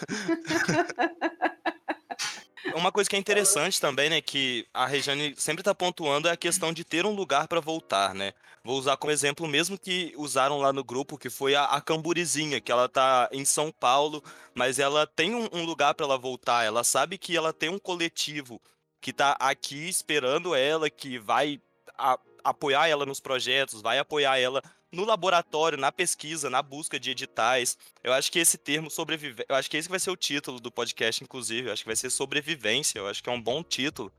Uma 2.73 2.91
coisa 2.91 3.07
que 3.07 3.15
é 3.15 3.19
interessante 3.19 3.79
também, 3.79 4.09
né, 4.09 4.19
que 4.19 4.67
a 4.73 4.87
Regiane 4.87 5.35
sempre 5.37 5.61
está 5.61 5.73
pontuando 5.73 6.27
é 6.27 6.31
a 6.31 6.37
questão 6.37 6.73
de 6.73 6.83
ter 6.83 7.05
um 7.05 7.13
lugar 7.13 7.47
para 7.47 7.61
voltar, 7.61 8.15
né? 8.15 8.33
Vou 8.63 8.79
usar 8.79 8.97
como 8.97 9.13
exemplo 9.13 9.47
mesmo 9.47 9.77
que 9.77 10.11
usaram 10.17 10.57
lá 10.57 10.73
no 10.73 10.83
grupo, 10.83 11.19
que 11.19 11.29
foi 11.29 11.53
a, 11.53 11.65
a 11.65 11.79
Camburizinha, 11.79 12.59
que 12.59 12.71
ela 12.71 12.89
tá 12.89 13.29
em 13.31 13.45
São 13.45 13.71
Paulo, 13.71 14.23
mas 14.55 14.79
ela 14.79 15.05
tem 15.05 15.35
um, 15.35 15.47
um 15.53 15.63
lugar 15.63 15.93
para 15.93 16.07
ela 16.07 16.17
voltar. 16.17 16.65
Ela 16.65 16.83
sabe 16.83 17.19
que 17.19 17.37
ela 17.37 17.53
tem 17.53 17.69
um 17.69 17.77
coletivo 17.77 18.59
que 18.99 19.11
está 19.11 19.37
aqui 19.39 19.87
esperando 19.87 20.55
ela, 20.55 20.89
que 20.89 21.19
vai 21.19 21.61
a, 21.95 22.17
apoiar 22.45 22.87
ela 22.87 23.05
nos 23.05 23.19
projetos, 23.19 23.81
vai 23.81 23.97
apoiar 23.97 24.37
ela 24.37 24.61
no 24.91 25.03
laboratório, 25.03 25.77
na 25.77 25.91
pesquisa, 25.91 26.49
na 26.49 26.61
busca 26.61 26.99
de 26.99 27.11
editais. 27.11 27.77
Eu 28.03 28.13
acho 28.13 28.31
que 28.31 28.39
esse 28.39 28.57
termo 28.57 28.89
sobrevivência, 28.89 29.45
eu 29.49 29.55
acho 29.55 29.69
que 29.69 29.77
esse 29.77 29.89
vai 29.89 29.99
ser 29.99 30.11
o 30.11 30.15
título 30.15 30.59
do 30.59 30.71
podcast, 30.71 31.23
inclusive. 31.23 31.67
Eu 31.67 31.73
acho 31.73 31.83
que 31.83 31.89
vai 31.89 31.95
ser 31.95 32.09
sobrevivência. 32.09 32.99
Eu 32.99 33.07
acho 33.07 33.21
que 33.21 33.29
é 33.29 33.33
um 33.33 33.41
bom 33.41 33.61
título 33.63 34.11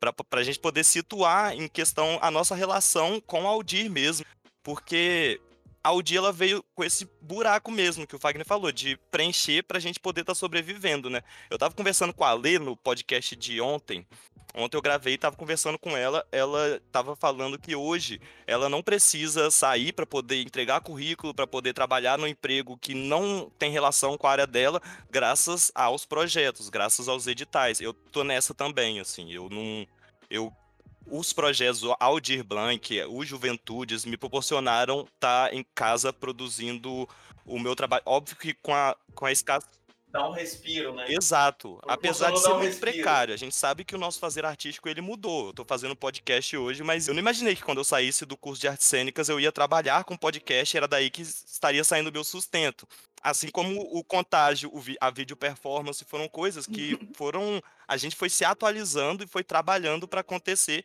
para 0.00 0.40
a 0.40 0.42
gente 0.42 0.58
poder 0.58 0.84
situar 0.84 1.54
em 1.54 1.68
questão 1.68 2.18
a 2.20 2.30
nossa 2.30 2.54
relação 2.54 3.20
com 3.20 3.46
a 3.46 3.50
Aldir 3.50 3.90
mesmo. 3.90 4.26
Porque 4.62 5.40
a 5.82 5.90
Aldir 5.90 6.18
ela 6.18 6.32
veio 6.32 6.64
com 6.74 6.82
esse 6.82 7.08
buraco 7.20 7.70
mesmo 7.70 8.06
que 8.06 8.16
o 8.16 8.18
Fagner 8.18 8.44
falou, 8.44 8.72
de 8.72 8.96
preencher 9.10 9.62
para 9.62 9.78
a 9.78 9.80
gente 9.80 10.00
poder 10.00 10.22
estar 10.22 10.32
tá 10.32 10.38
sobrevivendo, 10.38 11.08
né? 11.08 11.22
Eu 11.48 11.54
estava 11.54 11.74
conversando 11.74 12.12
com 12.12 12.24
a 12.24 12.32
Lê 12.32 12.58
no 12.58 12.76
podcast 12.76 13.36
de 13.36 13.60
ontem, 13.60 14.04
Ontem 14.58 14.78
eu 14.78 14.82
gravei 14.82 15.14
e 15.14 15.18
tava 15.18 15.36
conversando 15.36 15.78
com 15.78 15.94
ela. 15.94 16.26
Ela 16.32 16.80
tava 16.90 17.14
falando 17.14 17.58
que 17.58 17.76
hoje 17.76 18.18
ela 18.46 18.70
não 18.70 18.82
precisa 18.82 19.50
sair 19.50 19.92
para 19.92 20.06
poder 20.06 20.40
entregar 20.40 20.80
currículo, 20.80 21.34
para 21.34 21.46
poder 21.46 21.74
trabalhar 21.74 22.16
no 22.16 22.26
emprego 22.26 22.78
que 22.78 22.94
não 22.94 23.52
tem 23.58 23.70
relação 23.70 24.16
com 24.16 24.26
a 24.26 24.30
área 24.30 24.46
dela, 24.46 24.80
graças 25.10 25.70
aos 25.74 26.06
projetos, 26.06 26.70
graças 26.70 27.06
aos 27.06 27.26
editais. 27.26 27.82
Eu 27.82 27.92
tô 27.92 28.24
nessa 28.24 28.54
também, 28.54 28.98
assim. 28.98 29.30
Eu 29.30 29.50
não. 29.50 29.86
Eu 30.30 30.50
os 31.08 31.32
projetos, 31.32 31.82
Aldir 32.00 32.42
Blanc, 32.42 33.00
o 33.04 33.24
Juventudes, 33.24 34.04
me 34.04 34.16
proporcionaram 34.16 35.02
estar 35.02 35.50
tá 35.50 35.54
em 35.54 35.64
casa 35.74 36.12
produzindo 36.12 37.08
o 37.44 37.58
meu 37.60 37.76
trabalho. 37.76 38.02
Óbvio 38.04 38.36
que 38.36 38.54
com 38.54 38.74
a, 38.74 38.96
com 39.14 39.26
a 39.26 39.30
escassa 39.30 39.68
dá 40.16 40.28
um 40.28 40.32
respiro, 40.32 40.94
né? 40.94 41.06
Exato. 41.08 41.78
Apesar 41.86 42.30
de 42.30 42.40
ser 42.40 42.48
um 42.48 42.54
muito 42.54 42.66
respiro. 42.66 42.92
precário, 42.92 43.34
a 43.34 43.36
gente 43.36 43.54
sabe 43.54 43.84
que 43.84 43.94
o 43.94 43.98
nosso 43.98 44.18
fazer 44.18 44.44
artístico 44.44 44.88
ele 44.88 45.00
mudou. 45.00 45.48
Eu 45.48 45.52
tô 45.52 45.64
fazendo 45.64 45.94
podcast 45.94 46.56
hoje, 46.56 46.82
mas 46.82 47.06
eu 47.06 47.14
não 47.14 47.20
imaginei 47.20 47.54
que 47.54 47.62
quando 47.62 47.78
eu 47.78 47.84
saísse 47.84 48.24
do 48.24 48.36
curso 48.36 48.60
de 48.60 48.68
artes 48.68 48.86
cênicas 48.86 49.28
eu 49.28 49.38
ia 49.38 49.52
trabalhar 49.52 50.04
com 50.04 50.16
podcast, 50.16 50.76
era 50.76 50.88
daí 50.88 51.10
que 51.10 51.22
estaria 51.22 51.84
saindo 51.84 52.08
o 52.08 52.12
meu 52.12 52.24
sustento. 52.24 52.88
Assim 53.22 53.48
como 53.48 53.80
o 53.80 54.02
contágio, 54.04 54.70
a 55.00 55.10
vídeo 55.10 55.36
performance 55.36 56.04
foram 56.04 56.28
coisas 56.28 56.66
que 56.66 56.98
foram 57.14 57.62
a 57.86 57.96
gente 57.96 58.16
foi 58.16 58.28
se 58.28 58.44
atualizando 58.44 59.24
e 59.24 59.26
foi 59.26 59.44
trabalhando 59.44 60.08
para 60.08 60.20
acontecer 60.20 60.84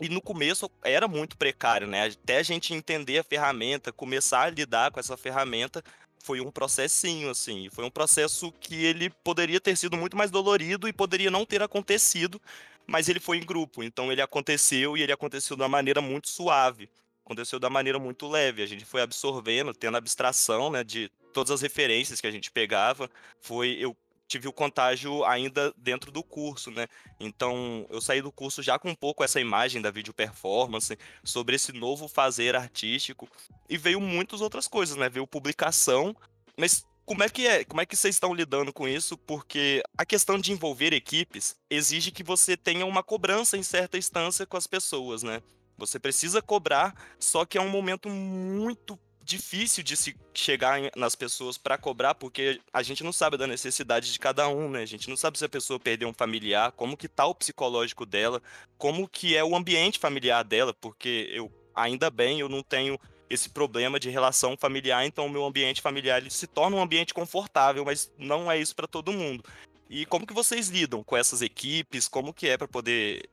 e 0.00 0.08
no 0.08 0.20
começo 0.20 0.70
era 0.84 1.08
muito 1.08 1.36
precário, 1.36 1.86
né? 1.86 2.06
Até 2.06 2.38
a 2.38 2.42
gente 2.42 2.74
entender 2.74 3.18
a 3.18 3.24
ferramenta, 3.24 3.92
começar 3.92 4.42
a 4.42 4.50
lidar 4.50 4.90
com 4.90 5.00
essa 5.00 5.16
ferramenta, 5.16 5.82
foi 6.22 6.40
um 6.40 6.50
processinho, 6.50 7.30
assim. 7.30 7.68
Foi 7.70 7.84
um 7.84 7.90
processo 7.90 8.52
que 8.52 8.84
ele 8.84 9.10
poderia 9.22 9.60
ter 9.60 9.76
sido 9.76 9.96
muito 9.96 10.16
mais 10.16 10.30
dolorido 10.30 10.88
e 10.88 10.92
poderia 10.92 11.30
não 11.30 11.44
ter 11.46 11.62
acontecido, 11.62 12.40
mas 12.86 13.08
ele 13.08 13.20
foi 13.20 13.38
em 13.38 13.44
grupo. 13.44 13.82
Então 13.82 14.10
ele 14.10 14.20
aconteceu 14.20 14.96
e 14.96 15.02
ele 15.02 15.12
aconteceu 15.12 15.56
de 15.56 15.62
uma 15.62 15.68
maneira 15.68 16.00
muito 16.00 16.28
suave. 16.28 16.88
Aconteceu 17.24 17.58
da 17.58 17.68
maneira 17.68 17.98
muito 17.98 18.28
leve. 18.28 18.62
A 18.62 18.66
gente 18.66 18.84
foi 18.84 19.02
absorvendo, 19.02 19.74
tendo 19.74 19.96
abstração, 19.96 20.70
né, 20.70 20.84
de 20.84 21.10
todas 21.32 21.50
as 21.50 21.60
referências 21.60 22.20
que 22.20 22.26
a 22.26 22.30
gente 22.30 22.50
pegava. 22.50 23.10
Foi 23.40 23.76
eu 23.80 23.96
tive 24.28 24.48
o 24.48 24.52
contágio 24.52 25.24
ainda 25.24 25.72
dentro 25.76 26.10
do 26.10 26.22
curso, 26.22 26.70
né? 26.70 26.86
Então, 27.18 27.86
eu 27.90 28.00
saí 28.00 28.20
do 28.20 28.32
curso 28.32 28.62
já 28.62 28.78
com 28.78 28.90
um 28.90 28.94
pouco 28.94 29.22
essa 29.22 29.40
imagem 29.40 29.80
da 29.80 29.90
video 29.90 30.12
performance, 30.12 30.98
sobre 31.22 31.56
esse 31.56 31.72
novo 31.72 32.08
fazer 32.08 32.56
artístico, 32.56 33.28
e 33.68 33.76
veio 33.76 34.00
muitas 34.00 34.40
outras 34.40 34.68
coisas, 34.68 34.96
né? 34.96 35.08
Veio 35.08 35.26
publicação, 35.26 36.14
mas 36.56 36.84
como 37.04 37.22
é 37.22 37.28
que 37.28 37.46
é? 37.46 37.64
Como 37.64 37.80
é 37.80 37.86
que 37.86 37.96
vocês 37.96 38.16
estão 38.16 38.34
lidando 38.34 38.72
com 38.72 38.88
isso? 38.88 39.16
Porque 39.16 39.82
a 39.96 40.04
questão 40.04 40.38
de 40.38 40.52
envolver 40.52 40.92
equipes 40.92 41.56
exige 41.70 42.10
que 42.10 42.24
você 42.24 42.56
tenha 42.56 42.84
uma 42.84 43.02
cobrança 43.02 43.56
em 43.56 43.62
certa 43.62 43.96
instância 43.96 44.44
com 44.44 44.56
as 44.56 44.66
pessoas, 44.66 45.22
né? 45.22 45.40
Você 45.78 45.98
precisa 45.98 46.42
cobrar, 46.42 46.94
só 47.20 47.44
que 47.44 47.58
é 47.58 47.60
um 47.60 47.68
momento 47.68 48.08
muito 48.08 48.98
difícil 49.22 49.82
de 49.82 49.96
se 49.96 50.16
chegar 50.32 50.80
nas 50.96 51.16
pessoas 51.16 51.58
para 51.58 51.76
cobrar, 51.76 52.14
porque 52.14 52.60
a 52.72 52.82
gente 52.82 53.02
não 53.02 53.12
sabe 53.12 53.36
da 53.36 53.46
necessidade 53.46 54.12
de 54.12 54.18
cada 54.18 54.48
um, 54.48 54.70
né? 54.70 54.82
A 54.82 54.86
gente 54.86 55.08
não 55.08 55.16
sabe 55.16 55.36
se 55.36 55.44
a 55.44 55.48
pessoa 55.48 55.80
perdeu 55.80 56.08
um 56.08 56.14
familiar, 56.14 56.72
como 56.72 56.96
que 56.96 57.08
tá 57.08 57.26
o 57.26 57.34
psicológico 57.34 58.06
dela, 58.06 58.40
como 58.78 59.08
que 59.08 59.36
é 59.36 59.44
o 59.44 59.56
ambiente 59.56 59.98
familiar 59.98 60.44
dela, 60.44 60.72
porque 60.72 61.28
eu 61.32 61.52
ainda 61.74 62.08
bem 62.08 62.40
eu 62.40 62.48
não 62.48 62.62
tenho 62.62 62.98
esse 63.28 63.48
problema 63.48 63.98
de 63.98 64.10
relação 64.10 64.56
familiar, 64.56 65.04
então 65.04 65.26
o 65.26 65.30
meu 65.30 65.44
ambiente 65.44 65.82
familiar 65.82 66.18
ele 66.18 66.30
se 66.30 66.46
torna 66.46 66.76
um 66.76 66.82
ambiente 66.82 67.12
confortável, 67.12 67.84
mas 67.84 68.10
não 68.18 68.50
é 68.50 68.58
isso 68.58 68.74
para 68.74 68.86
todo 68.86 69.12
mundo. 69.12 69.44
E 69.88 70.04
como 70.06 70.26
que 70.26 70.34
vocês 70.34 70.68
lidam 70.68 71.02
com 71.02 71.16
essas 71.16 71.42
equipes? 71.42 72.08
Como 72.08 72.34
que 72.34 72.48
é 72.48 72.56
para 72.56 72.68
poder 72.68 73.28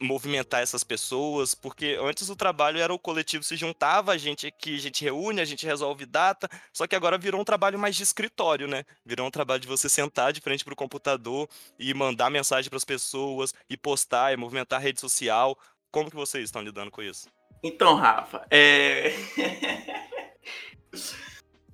movimentar 0.00 0.62
essas 0.62 0.84
pessoas, 0.84 1.54
porque 1.54 1.98
antes 2.00 2.28
o 2.28 2.36
trabalho 2.36 2.78
era 2.78 2.92
o 2.92 2.98
coletivo 2.98 3.42
se 3.42 3.56
juntava, 3.56 4.12
a 4.12 4.18
gente 4.18 4.46
aqui, 4.46 4.76
a 4.76 4.80
gente 4.80 5.02
reúne, 5.02 5.40
a 5.40 5.44
gente 5.44 5.66
resolve 5.66 6.06
data, 6.06 6.48
só 6.72 6.86
que 6.86 6.94
agora 6.94 7.18
virou 7.18 7.40
um 7.40 7.44
trabalho 7.44 7.78
mais 7.78 7.96
de 7.96 8.02
escritório, 8.02 8.68
né? 8.68 8.84
Virou 9.04 9.26
um 9.26 9.30
trabalho 9.30 9.60
de 9.60 9.66
você 9.66 9.88
sentar 9.88 10.32
de 10.32 10.40
frente 10.40 10.64
para 10.64 10.72
o 10.72 10.76
computador 10.76 11.48
e 11.78 11.92
mandar 11.94 12.30
mensagem 12.30 12.68
para 12.68 12.76
as 12.76 12.84
pessoas, 12.84 13.52
e 13.68 13.76
postar, 13.76 14.32
e 14.32 14.36
movimentar 14.36 14.78
a 14.78 14.82
rede 14.82 15.00
social. 15.00 15.58
Como 15.90 16.10
que 16.10 16.16
vocês 16.16 16.44
estão 16.44 16.62
lidando 16.62 16.90
com 16.90 17.02
isso? 17.02 17.28
Então, 17.62 17.94
Rafa, 17.94 18.46
é... 18.50 19.12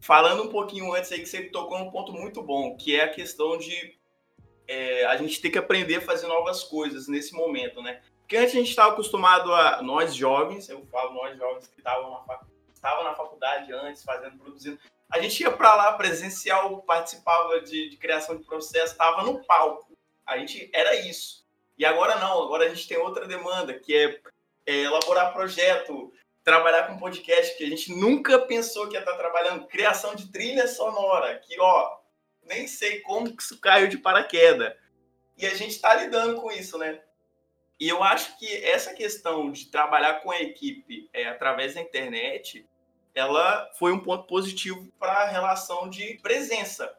falando 0.00 0.42
um 0.42 0.48
pouquinho 0.48 0.92
antes 0.92 1.10
aí 1.12 1.20
que 1.20 1.26
você 1.26 1.44
tocou 1.44 1.78
num 1.78 1.90
ponto 1.90 2.12
muito 2.12 2.42
bom, 2.42 2.76
que 2.76 2.94
é 2.94 3.04
a 3.04 3.08
questão 3.08 3.56
de 3.56 3.96
é, 4.68 5.06
a 5.06 5.16
gente 5.16 5.40
ter 5.40 5.50
que 5.50 5.58
aprender 5.58 5.96
a 5.96 6.00
fazer 6.00 6.26
novas 6.26 6.62
coisas 6.62 7.08
nesse 7.08 7.34
momento, 7.34 7.82
né? 7.82 8.02
Porque 8.20 8.36
antes 8.36 8.54
a 8.54 8.58
gente 8.58 8.70
estava 8.70 8.92
acostumado 8.92 9.52
a, 9.52 9.82
nós 9.82 10.14
jovens, 10.14 10.68
eu 10.68 10.84
falo 10.86 11.14
nós 11.14 11.36
jovens 11.38 11.66
que 11.68 11.78
estavam 11.78 12.10
na, 12.10 12.20
fac, 12.20 12.44
na 12.82 13.14
faculdade 13.14 13.72
antes, 13.72 14.02
fazendo, 14.02 14.38
produzindo, 14.38 14.78
a 15.10 15.20
gente 15.20 15.40
ia 15.40 15.50
para 15.50 15.74
lá 15.74 15.92
presencial, 15.92 16.82
participava 16.82 17.60
de, 17.60 17.88
de 17.88 17.96
criação 17.96 18.36
de 18.36 18.44
processo, 18.44 18.92
estava 18.92 19.22
no 19.22 19.42
palco. 19.44 19.96
A 20.26 20.38
gente 20.38 20.70
era 20.74 20.94
isso. 20.96 21.44
E 21.78 21.84
agora 21.84 22.16
não, 22.16 22.42
agora 22.42 22.64
a 22.64 22.68
gente 22.68 22.88
tem 22.88 22.98
outra 22.98 23.26
demanda, 23.26 23.78
que 23.78 23.94
é, 23.94 24.20
é 24.66 24.82
elaborar 24.82 25.32
projeto, 25.32 26.12
trabalhar 26.42 26.86
com 26.86 26.98
podcast, 26.98 27.56
que 27.56 27.64
a 27.64 27.68
gente 27.68 27.92
nunca 27.94 28.38
pensou 28.38 28.88
que 28.88 28.94
ia 28.94 29.00
estar 29.00 29.16
trabalhando, 29.16 29.66
criação 29.66 30.14
de 30.14 30.30
trilha 30.30 30.66
sonora, 30.68 31.38
que 31.38 31.58
ó, 31.60 31.98
nem 32.42 32.66
sei 32.66 33.00
como 33.00 33.34
que 33.34 33.42
isso 33.42 33.58
caiu 33.60 33.88
de 33.88 33.98
paraquedas. 33.98 34.74
E 35.36 35.46
a 35.46 35.54
gente 35.54 35.70
está 35.70 35.94
lidando 35.94 36.40
com 36.40 36.50
isso, 36.50 36.78
né? 36.78 37.00
E 37.80 37.88
eu 37.88 38.02
acho 38.02 38.38
que 38.38 38.64
essa 38.64 38.94
questão 38.94 39.50
de 39.50 39.66
trabalhar 39.66 40.20
com 40.20 40.30
a 40.30 40.40
equipe 40.40 41.08
é, 41.12 41.26
através 41.26 41.74
da 41.74 41.80
internet, 41.80 42.66
ela 43.14 43.70
foi 43.78 43.92
um 43.92 44.00
ponto 44.00 44.26
positivo 44.26 44.86
para 44.98 45.12
a 45.12 45.28
relação 45.28 45.88
de 45.88 46.18
presença. 46.22 46.94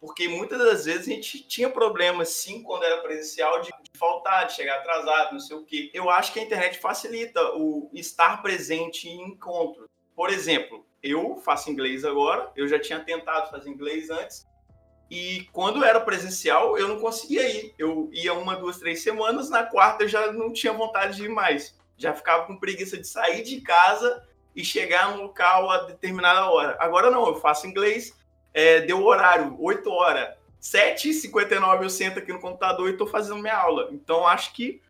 Porque 0.00 0.26
muitas 0.28 0.58
das 0.58 0.86
vezes 0.86 1.06
a 1.06 1.10
gente 1.10 1.46
tinha 1.46 1.68
problemas, 1.68 2.30
sim, 2.30 2.62
quando 2.62 2.84
era 2.84 3.02
presencial, 3.02 3.60
de, 3.60 3.70
faltar, 3.98 4.46
de 4.46 4.54
chegar 4.54 4.78
atrasado, 4.78 5.32
não 5.32 5.40
sei 5.40 5.56
o 5.56 5.64
quê. 5.64 5.90
Eu 5.92 6.08
acho 6.08 6.32
que 6.32 6.40
a 6.40 6.42
internet 6.42 6.78
facilita 6.78 7.54
o 7.54 7.90
estar 7.92 8.40
presente 8.40 9.06
em 9.08 9.28
encontros. 9.28 9.86
Por 10.16 10.30
exemplo, 10.30 10.86
eu 11.02 11.36
faço 11.36 11.70
inglês 11.70 12.02
agora, 12.04 12.50
eu 12.56 12.66
já 12.66 12.78
tinha 12.78 12.98
tentado 13.00 13.50
fazer 13.50 13.68
inglês 13.68 14.08
antes, 14.10 14.46
E 15.10 15.48
quando 15.52 15.84
era 15.84 16.00
presencial, 16.00 16.78
eu 16.78 16.86
não 16.86 17.00
conseguia 17.00 17.48
ir. 17.48 17.74
Eu 17.76 18.08
ia 18.12 18.32
uma, 18.32 18.54
duas, 18.54 18.78
três 18.78 19.02
semanas, 19.02 19.50
na 19.50 19.64
quarta 19.64 20.04
eu 20.04 20.08
já 20.08 20.32
não 20.32 20.52
tinha 20.52 20.72
vontade 20.72 21.16
de 21.16 21.24
ir 21.24 21.28
mais. 21.28 21.76
Já 21.96 22.14
ficava 22.14 22.46
com 22.46 22.56
preguiça 22.56 22.96
de 22.96 23.06
sair 23.06 23.42
de 23.42 23.60
casa 23.60 24.24
e 24.54 24.64
chegar 24.64 25.16
no 25.16 25.24
local 25.24 25.68
a 25.68 25.78
determinada 25.78 26.48
hora. 26.48 26.76
Agora 26.78 27.10
não, 27.10 27.26
eu 27.26 27.34
faço 27.34 27.66
inglês, 27.66 28.14
é, 28.52 28.80
deu 28.80 29.04
horário, 29.04 29.56
8 29.58 29.90
horas, 29.90 30.34
7h59 30.60 31.82
eu 31.82 31.90
sento 31.90 32.18
aqui 32.18 32.32
no 32.32 32.40
computador 32.40 32.88
e 32.88 32.92
estou 32.92 33.06
fazendo 33.06 33.40
minha 33.40 33.56
aula. 33.56 33.88
Então 33.92 34.26
acho 34.26 34.52
que 34.52 34.80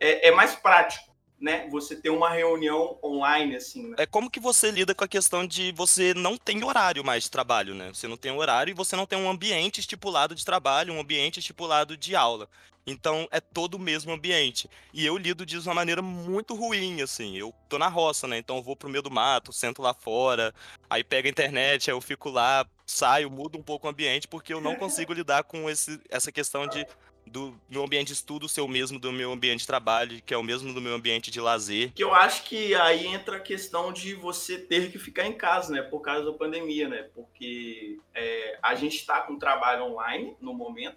é, 0.00 0.28
é 0.28 0.30
mais 0.30 0.54
prático 0.54 1.08
né, 1.40 1.68
você 1.70 1.94
ter 1.94 2.10
uma 2.10 2.30
reunião 2.30 2.98
online, 3.02 3.56
assim. 3.56 3.88
Né? 3.88 3.96
É 3.98 4.06
como 4.06 4.30
que 4.30 4.40
você 4.40 4.70
lida 4.70 4.94
com 4.94 5.04
a 5.04 5.08
questão 5.08 5.46
de 5.46 5.72
você 5.72 6.12
não 6.14 6.36
tem 6.36 6.64
horário 6.64 7.04
mais 7.04 7.24
de 7.24 7.30
trabalho, 7.30 7.74
né? 7.74 7.90
Você 7.94 8.08
não 8.08 8.16
tem 8.16 8.32
horário 8.32 8.72
e 8.72 8.74
você 8.74 8.96
não 8.96 9.06
tem 9.06 9.18
um 9.18 9.30
ambiente 9.30 9.78
estipulado 9.78 10.34
de 10.34 10.44
trabalho, 10.44 10.92
um 10.92 11.00
ambiente 11.00 11.38
estipulado 11.38 11.96
de 11.96 12.16
aula. 12.16 12.48
Então 12.90 13.28
é 13.30 13.40
todo 13.40 13.74
o 13.74 13.78
mesmo 13.78 14.12
ambiente. 14.12 14.68
E 14.92 15.04
eu 15.04 15.16
lido 15.18 15.44
disso 15.44 15.62
de 15.62 15.68
uma 15.68 15.74
maneira 15.74 16.00
muito 16.00 16.54
ruim, 16.54 17.02
assim. 17.02 17.36
Eu 17.36 17.54
tô 17.68 17.78
na 17.78 17.88
roça, 17.88 18.26
né? 18.26 18.38
Então 18.38 18.56
eu 18.56 18.62
vou 18.62 18.74
pro 18.74 18.88
meio 18.88 19.02
do 19.02 19.10
mato, 19.10 19.52
sento 19.52 19.82
lá 19.82 19.92
fora, 19.92 20.54
aí 20.88 21.04
pego 21.04 21.28
a 21.28 21.30
internet, 21.30 21.90
aí 21.90 21.96
eu 21.96 22.00
fico 22.00 22.30
lá, 22.30 22.66
saio, 22.86 23.30
mudo 23.30 23.58
um 23.58 23.62
pouco 23.62 23.86
o 23.86 23.90
ambiente, 23.90 24.26
porque 24.26 24.52
eu 24.52 24.60
não 24.60 24.74
consigo 24.76 25.12
lidar 25.12 25.44
com 25.44 25.68
esse, 25.68 26.00
essa 26.08 26.32
questão 26.32 26.66
de 26.66 26.86
do 27.28 27.60
meu 27.68 27.84
ambiente 27.84 28.08
de 28.08 28.14
estudo 28.14 28.48
ser 28.48 28.62
o 28.62 28.68
mesmo 28.68 28.98
do 28.98 29.12
meu 29.12 29.30
ambiente 29.32 29.60
de 29.60 29.66
trabalho, 29.66 30.22
que 30.22 30.32
é 30.32 30.36
o 30.36 30.42
mesmo 30.42 30.72
do 30.72 30.80
meu 30.80 30.94
ambiente 30.94 31.30
de 31.30 31.40
lazer. 31.40 31.92
Que 31.92 32.02
eu 32.02 32.14
acho 32.14 32.42
que 32.44 32.74
aí 32.74 33.06
entra 33.06 33.36
a 33.36 33.40
questão 33.40 33.92
de 33.92 34.14
você 34.14 34.58
ter 34.58 34.90
que 34.90 34.98
ficar 34.98 35.26
em 35.26 35.34
casa, 35.34 35.72
né? 35.72 35.82
Por 35.82 36.00
causa 36.00 36.24
da 36.24 36.32
pandemia, 36.32 36.88
né? 36.88 37.08
Porque 37.14 37.98
é, 38.14 38.58
a 38.62 38.74
gente 38.74 38.96
está 38.96 39.20
com 39.20 39.38
trabalho 39.38 39.84
online 39.84 40.36
no 40.40 40.54
momento, 40.54 40.96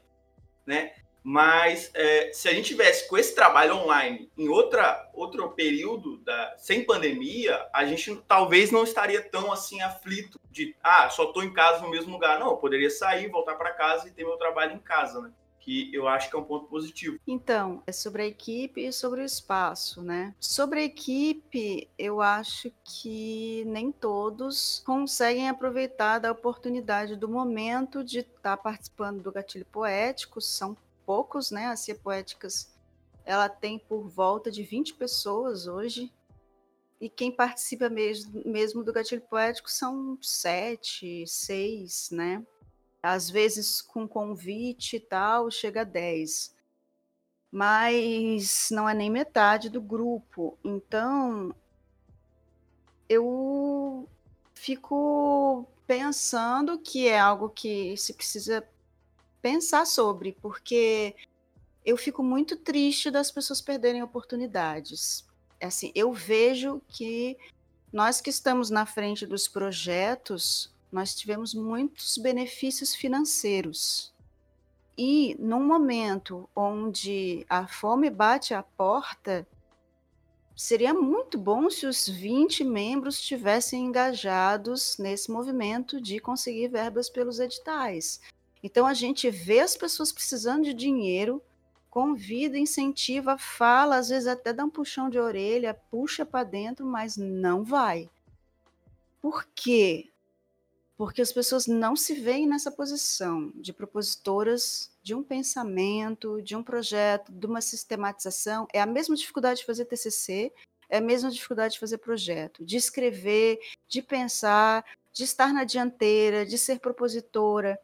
né? 0.65 0.93
Mas 1.23 1.91
é, 1.93 2.31
se 2.33 2.49
a 2.49 2.53
gente 2.53 2.67
tivesse 2.67 3.07
com 3.07 3.17
esse 3.17 3.35
trabalho 3.35 3.75
online 3.75 4.29
em 4.37 4.49
outra, 4.49 5.09
outro 5.13 5.49
período 5.51 6.17
da, 6.17 6.55
sem 6.57 6.83
pandemia, 6.83 7.67
a 7.73 7.85
gente 7.85 8.15
talvez 8.27 8.71
não 8.71 8.83
estaria 8.83 9.21
tão 9.21 9.51
assim 9.51 9.81
aflito 9.81 10.39
de 10.49 10.75
ah, 10.83 11.09
só 11.09 11.25
estou 11.25 11.43
em 11.43 11.53
casa 11.53 11.83
no 11.83 11.91
mesmo 11.91 12.11
lugar. 12.11 12.39
Não, 12.39 12.51
eu 12.51 12.57
poderia 12.57 12.89
sair, 12.89 13.29
voltar 13.29 13.55
para 13.55 13.73
casa 13.73 14.07
e 14.07 14.11
ter 14.11 14.23
meu 14.23 14.37
trabalho 14.37 14.73
em 14.73 14.79
casa, 14.79 15.21
né? 15.21 15.31
que 15.61 15.93
eu 15.93 16.07
acho 16.07 16.29
que 16.29 16.35
é 16.35 16.39
um 16.39 16.43
ponto 16.43 16.65
positivo. 16.65 17.17
Então, 17.25 17.83
é 17.85 17.91
sobre 17.91 18.23
a 18.23 18.25
equipe 18.25 18.81
e 18.81 18.91
sobre 18.91 19.21
o 19.21 19.23
espaço, 19.23 20.01
né? 20.01 20.33
Sobre 20.39 20.79
a 20.79 20.83
equipe, 20.83 21.87
eu 21.97 22.19
acho 22.19 22.71
que 22.83 23.63
nem 23.67 23.91
todos 23.91 24.81
conseguem 24.85 25.47
aproveitar 25.47 26.17
da 26.17 26.31
oportunidade 26.31 27.15
do 27.15 27.29
momento 27.29 28.03
de 28.03 28.19
estar 28.19 28.57
tá 28.57 28.57
participando 28.57 29.21
do 29.21 29.31
Gatilho 29.31 29.65
Poético, 29.65 30.41
são 30.41 30.75
poucos, 31.11 31.51
né? 31.51 31.65
A 31.65 31.75
Cia 31.75 31.93
Poéticas, 31.93 32.73
ela 33.25 33.49
tem 33.49 33.77
por 33.77 34.07
volta 34.07 34.49
de 34.49 34.63
20 34.63 34.93
pessoas 34.93 35.67
hoje, 35.67 36.09
e 37.01 37.09
quem 37.09 37.35
participa 37.35 37.89
mesmo, 37.89 38.41
mesmo 38.45 38.81
do 38.81 38.93
Gatilho 38.93 39.21
Poético 39.21 39.69
são 39.69 40.17
sete, 40.21 41.25
seis, 41.27 42.09
né? 42.11 42.45
às 43.03 43.29
vezes 43.29 43.81
com 43.81 44.07
convite 44.07 44.95
e 44.95 44.99
tal, 45.01 45.51
chega 45.51 45.81
a 45.81 45.83
10. 45.83 46.55
Mas 47.51 48.69
não 48.71 48.87
é 48.87 48.93
nem 48.93 49.09
metade 49.09 49.69
do 49.69 49.81
grupo. 49.81 50.57
Então, 50.63 51.53
eu 53.09 54.07
fico 54.53 55.67
pensando 55.85 56.79
que 56.79 57.09
é 57.09 57.19
algo 57.19 57.49
que 57.49 57.97
se 57.97 58.13
precisa 58.13 58.65
pensar 59.41 59.85
sobre, 59.85 60.37
porque 60.41 61.15
eu 61.85 61.97
fico 61.97 62.23
muito 62.23 62.55
triste 62.55 63.09
das 63.09 63.31
pessoas 63.31 63.61
perderem 63.61 64.03
oportunidades. 64.03 65.25
É 65.59 65.67
assim, 65.67 65.91
eu 65.95 66.13
vejo 66.13 66.81
que 66.87 67.37
nós 67.91 68.21
que 68.21 68.29
estamos 68.29 68.69
na 68.69 68.85
frente 68.85 69.25
dos 69.25 69.47
projetos, 69.47 70.73
nós 70.91 71.15
tivemos 71.15 71.53
muitos 71.53 72.17
benefícios 72.17 72.95
financeiros. 72.95 74.13
E 74.97 75.35
num 75.39 75.65
momento 75.65 76.49
onde 76.55 77.45
a 77.49 77.67
fome 77.67 78.09
bate 78.09 78.53
à 78.53 78.61
porta, 78.61 79.47
seria 80.55 80.93
muito 80.93 81.37
bom 81.37 81.69
se 81.69 81.87
os 81.87 82.07
20 82.07 82.63
membros 82.63 83.15
estivessem 83.15 83.85
engajados 83.85 84.97
nesse 84.99 85.31
movimento 85.31 85.99
de 85.99 86.19
conseguir 86.19 86.67
verbas 86.67 87.09
pelos 87.09 87.39
editais. 87.39 88.21
Então 88.63 88.85
a 88.85 88.93
gente 88.93 89.29
vê 89.29 89.59
as 89.59 89.75
pessoas 89.75 90.11
precisando 90.11 90.63
de 90.63 90.73
dinheiro, 90.73 91.41
convida, 91.89 92.57
incentiva, 92.57 93.37
fala, 93.37 93.97
às 93.97 94.09
vezes 94.09 94.27
até 94.27 94.53
dá 94.53 94.63
um 94.63 94.69
puxão 94.69 95.09
de 95.09 95.19
orelha, 95.19 95.73
puxa 95.73 96.25
para 96.25 96.43
dentro, 96.43 96.85
mas 96.85 97.17
não 97.17 97.63
vai. 97.63 98.09
Por 99.21 99.45
quê? 99.53 100.11
porque 101.01 101.19
as 101.19 101.33
pessoas 101.33 101.65
não 101.65 101.95
se 101.95 102.13
veem 102.13 102.45
nessa 102.45 102.69
posição 102.69 103.51
de 103.55 103.73
propositoras 103.73 104.91
de 105.01 105.15
um 105.15 105.23
pensamento, 105.23 106.39
de 106.43 106.55
um 106.55 106.61
projeto, 106.61 107.31
de 107.31 107.47
uma 107.47 107.59
sistematização. 107.59 108.67
É 108.71 108.79
a 108.79 108.85
mesma 108.85 109.15
dificuldade 109.15 109.61
de 109.61 109.65
fazer 109.65 109.85
TCC, 109.85 110.53
é 110.87 110.99
a 110.99 111.01
mesma 111.01 111.31
dificuldade 111.31 111.73
de 111.73 111.79
fazer 111.79 111.97
projeto, 111.97 112.63
de 112.63 112.77
escrever, 112.77 113.57
de 113.87 114.03
pensar, 114.03 114.85
de 115.11 115.23
estar 115.23 115.51
na 115.51 115.63
dianteira, 115.63 116.45
de 116.45 116.55
ser 116.55 116.79
propositora. 116.79 117.79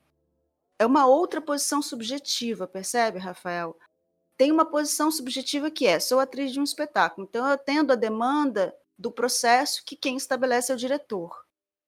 É 0.79 0.85
uma 0.85 1.05
outra 1.07 1.41
posição 1.41 1.81
subjetiva, 1.81 2.67
percebe, 2.67 3.19
Rafael? 3.19 3.77
Tem 4.37 4.51
uma 4.51 4.65
posição 4.65 5.09
subjetiva 5.09 5.71
que 5.71 5.87
é: 5.87 5.99
sou 5.99 6.19
atriz 6.19 6.51
de 6.51 6.59
um 6.59 6.63
espetáculo, 6.63 7.27
então 7.27 7.47
eu 7.47 7.57
tendo 7.57 7.91
a 7.91 7.95
demanda 7.95 8.75
do 8.97 9.11
processo 9.11 9.83
que 9.85 9.95
quem 9.95 10.15
estabelece 10.17 10.71
é 10.71 10.75
o 10.75 10.77
diretor. 10.77 11.45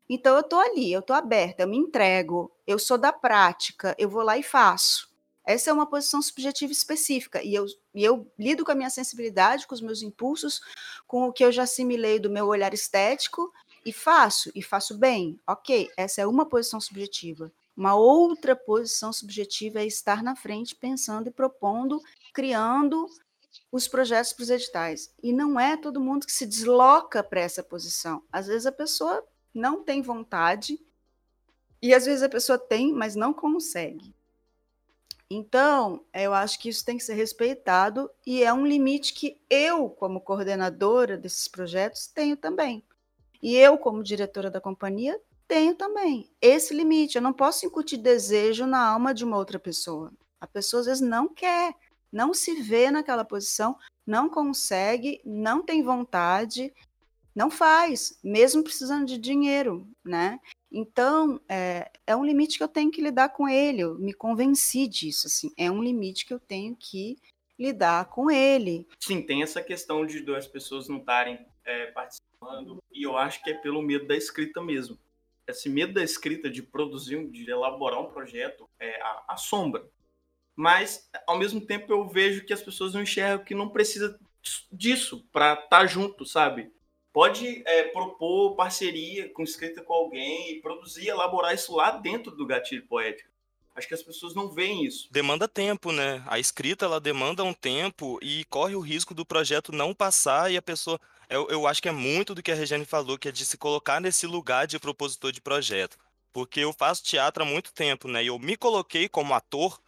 Então 0.10 0.34
eu 0.34 0.42
estou 0.42 0.60
ali, 0.60 0.92
eu 0.92 1.02
estou 1.02 1.16
aberta, 1.16 1.64
eu 1.64 1.68
me 1.68 1.78
entrego, 1.78 2.52
eu 2.66 2.80
sou 2.80 2.98
da 2.98 3.14
prática, 3.14 3.96
eu 3.98 4.10
vou 4.10 4.24
lá 4.24 4.38
e 4.38 4.44
faço. 4.44 5.08
Essa 5.46 5.70
é 5.70 5.74
uma 5.74 5.88
posição 5.88 6.22
subjetiva 6.22 6.72
específica 6.72 7.44
e 7.44 7.54
eu, 7.54 7.66
e 7.94 8.04
eu 8.04 8.32
lido 8.38 8.66
com 8.66 8.72
a 8.72 8.76
minha 8.76 8.90
sensibilidade, 8.90 9.68
com 9.68 9.74
os 9.74 9.82
meus 9.82 10.02
impulsos, 10.02 10.62
com 11.08 11.28
o 11.28 11.34
que 11.34 11.44
eu 11.44 11.52
já 11.52 11.64
assimilei 11.64 12.20
do 12.20 12.30
meu 12.30 12.48
olhar 12.48 12.74
estético 12.74 13.52
e 13.86 13.94
faço, 13.94 14.52
e 14.54 14.62
faço 14.62 14.98
bem. 14.98 15.40
Ok, 15.48 15.90
essa 15.96 16.22
é 16.22 16.28
uma 16.28 16.46
posição 16.46 16.80
subjetiva. 16.80 17.52
Uma 17.80 17.96
outra 17.96 18.58
posição 18.58 19.14
subjetiva 19.14 19.80
é 19.80 19.86
estar 19.86 20.22
na 20.22 20.36
frente 20.36 20.76
pensando 20.76 21.30
e 21.30 21.32
propondo, 21.32 22.02
criando 22.34 23.08
os 23.72 23.88
projetos 23.88 24.34
para 24.34 24.44
os 24.44 24.50
editais. 24.50 25.14
E 25.24 25.32
não 25.32 25.58
é 25.58 25.78
todo 25.78 26.02
mundo 26.02 26.26
que 26.26 26.34
se 26.34 26.46
desloca 26.46 27.24
para 27.24 27.40
essa 27.40 27.64
posição. 27.64 28.22
Às 28.34 28.48
vezes 28.48 28.66
a 28.66 28.72
pessoa 28.74 29.24
não 29.54 29.82
tem 29.82 30.02
vontade, 30.02 30.78
e 31.82 31.94
às 31.94 32.04
vezes 32.04 32.22
a 32.22 32.28
pessoa 32.28 32.60
tem, 32.60 32.92
mas 32.92 33.16
não 33.16 33.34
consegue. 33.34 34.14
Então, 35.30 36.04
eu 36.14 36.34
acho 36.34 36.60
que 36.60 36.68
isso 36.68 36.84
tem 36.84 36.98
que 36.98 37.04
ser 37.06 37.14
respeitado 37.14 38.12
e 38.28 38.44
é 38.44 38.52
um 38.52 38.68
limite 38.68 39.14
que 39.14 39.40
eu, 39.50 39.90
como 39.90 40.20
coordenadora 40.20 41.18
desses 41.18 41.48
projetos, 41.48 42.08
tenho 42.08 42.36
também. 42.36 42.84
E 43.42 43.56
eu, 43.56 43.78
como 43.78 44.04
diretora 44.04 44.52
da 44.52 44.60
companhia, 44.60 45.18
tenho 45.50 45.74
também 45.74 46.30
esse 46.40 46.74
limite. 46.74 47.18
Eu 47.18 47.24
não 47.24 47.34
posso 47.34 47.66
incutir 47.66 47.98
desejo 47.98 48.68
na 48.68 48.88
alma 48.88 49.14
de 49.14 49.26
uma 49.26 49.36
outra 49.36 49.60
pessoa. 49.60 50.14
A 50.40 50.46
pessoa 50.46 50.82
às 50.82 50.86
vezes 50.86 51.02
não 51.02 51.28
quer, 51.28 51.74
não 52.12 52.34
se 52.34 52.62
vê 52.62 52.92
naquela 52.92 53.26
posição, 53.26 53.76
não 54.06 54.30
consegue, 54.30 55.20
não 55.26 55.64
tem 55.64 55.82
vontade, 55.82 56.72
não 57.36 57.50
faz, 57.50 58.18
mesmo 58.24 58.64
precisando 58.64 59.06
de 59.06 59.18
dinheiro, 59.18 59.88
né? 60.06 60.40
Então, 60.72 61.42
é, 61.50 61.92
é 62.06 62.16
um 62.16 62.24
limite 62.24 62.58
que 62.58 62.64
eu 62.64 62.68
tenho 62.68 62.92
que 62.92 63.02
lidar 63.02 63.30
com 63.30 63.50
ele, 63.50 63.82
eu 63.82 63.98
me 63.98 64.14
convenci 64.14 64.88
disso, 64.88 65.26
assim, 65.26 65.52
é 65.58 65.70
um 65.70 65.82
limite 65.82 66.26
que 66.26 66.34
eu 66.34 66.40
tenho 66.40 66.76
que 66.76 67.18
lidar 67.58 68.06
com 68.06 68.30
ele. 68.30 68.88
Sim, 69.00 69.22
tem 69.22 69.42
essa 69.42 69.64
questão 69.64 70.06
de 70.06 70.22
duas 70.22 70.48
pessoas 70.48 70.88
não 70.88 70.98
estarem 70.98 71.44
é, 71.66 71.88
participando, 71.88 72.78
e 72.92 73.04
eu 73.04 73.18
acho 73.18 73.44
que 73.44 73.50
é 73.50 73.56
pelo 73.56 73.82
medo 73.82 74.08
da 74.08 74.16
escrita 74.16 74.62
mesmo. 74.62 74.98
Esse 75.50 75.70
medo 75.70 75.94
da 75.94 76.04
escrita, 76.04 76.50
de 76.50 76.62
produzir, 76.62 77.28
de 77.30 77.50
elaborar 77.50 78.00
um 78.00 78.12
projeto, 78.12 78.70
é, 78.80 79.00
assombra. 79.28 79.88
Mas, 80.56 81.10
ao 81.26 81.38
mesmo 81.38 81.62
tempo, 81.62 81.92
eu 81.92 82.08
vejo 82.08 82.46
que 82.46 82.54
as 82.54 82.62
pessoas 82.62 82.94
não 82.94 83.02
enxergam 83.02 83.46
que 83.46 83.56
não 83.56 83.70
precisa 83.70 84.20
disso 84.72 85.26
para 85.32 85.54
estar 85.54 85.68
tá 85.70 85.86
junto, 85.86 86.26
sabe? 86.26 86.72
pode 87.12 87.64
é, 87.66 87.84
propor 87.84 88.56
parceria 88.56 89.30
com 89.34 89.44
escrita 89.44 89.82
com 89.82 89.94
alguém 89.94 90.52
e 90.52 90.62
produzir, 90.62 91.08
elaborar 91.08 91.54
isso 91.54 91.76
lá 91.76 91.92
dentro 91.92 92.32
do 92.36 92.46
gatilho 92.46 92.86
poético. 92.88 93.30
Acho 93.76 93.88
que 93.88 93.94
as 93.94 94.04
pessoas 94.04 94.36
não 94.36 94.50
veem 94.50 94.86
isso. 94.86 95.08
Demanda 95.12 95.48
tempo, 95.48 95.92
né? 95.92 96.24
A 96.28 96.38
escrita 96.40 96.86
ela 96.86 97.00
demanda 97.00 97.44
um 97.44 97.54
tempo 97.54 98.20
e 98.22 98.44
corre 98.46 98.76
o 98.76 98.82
risco 98.82 99.14
do 99.14 99.26
projeto 99.26 99.72
não 99.72 99.94
passar 99.94 100.52
e 100.52 100.58
a 100.58 100.62
pessoa. 100.62 101.00
Eu, 101.30 101.48
eu 101.50 101.68
acho 101.68 101.82
que 101.82 101.90
é 101.90 101.92
muito 101.92 102.34
do 102.34 102.42
que 102.42 102.52
a 102.52 102.56
Regiane 102.56 102.86
falou, 102.86 103.18
que 103.18 103.30
é 103.30 103.32
de 103.32 103.46
se 103.46 103.58
colocar 103.58 104.02
nesse 104.02 104.26
lugar 104.26 104.66
de 104.66 104.80
propositor 104.80 105.32
de 105.32 105.42
projeto. 105.42 105.98
porque 106.34 106.60
eu 106.62 106.74
faço 106.74 107.04
teatro 107.04 107.44
há 107.44 107.46
muito 107.46 107.74
tempo, 107.74 108.08
né? 108.08 108.24
E 108.24 108.28
eu 108.28 108.38
me 108.40 108.56
coloquei 108.56 109.10
como 109.10 109.34
ator 109.34 109.80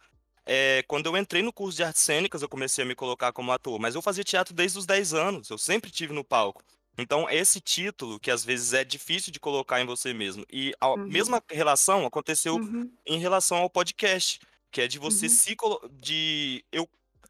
é, 0.44 0.82
quando 0.88 1.06
eu 1.06 1.16
entrei 1.16 1.42
no 1.42 1.52
curso 1.52 1.76
de 1.76 1.84
artes 1.84 2.02
cênicas, 2.02 2.42
eu 2.42 2.48
comecei 2.48 2.84
a 2.84 2.86
me 2.86 2.94
colocar 2.94 3.32
como 3.32 3.52
ator, 3.52 3.78
mas 3.78 3.94
eu 3.94 4.02
fazia 4.02 4.24
teatro 4.24 4.54
desde 4.54 4.78
os 4.78 4.86
10 4.86 5.14
anos, 5.14 5.50
eu 5.50 5.58
sempre 5.58 5.90
tive 5.90 6.12
no 6.12 6.24
palco. 6.24 6.62
Então, 6.98 7.28
esse 7.30 7.60
título, 7.60 8.20
que 8.20 8.30
às 8.30 8.44
vezes 8.44 8.74
é 8.74 8.84
difícil 8.84 9.32
de 9.32 9.40
colocar 9.40 9.80
em 9.80 9.86
você 9.86 10.12
mesmo, 10.12 10.44
e 10.52 10.74
a 10.80 10.90
uhum. 10.90 11.06
mesma 11.06 11.42
relação 11.48 12.04
aconteceu 12.04 12.56
uhum. 12.56 12.90
em 13.06 13.18
relação 13.18 13.58
ao 13.58 13.70
podcast, 13.70 14.40
que 14.70 14.80
é 14.80 14.88
de 14.88 14.98
você 14.98 15.26
uhum. 15.26 15.32
se 15.32 15.56
de 15.92 16.64
eu 16.70 16.88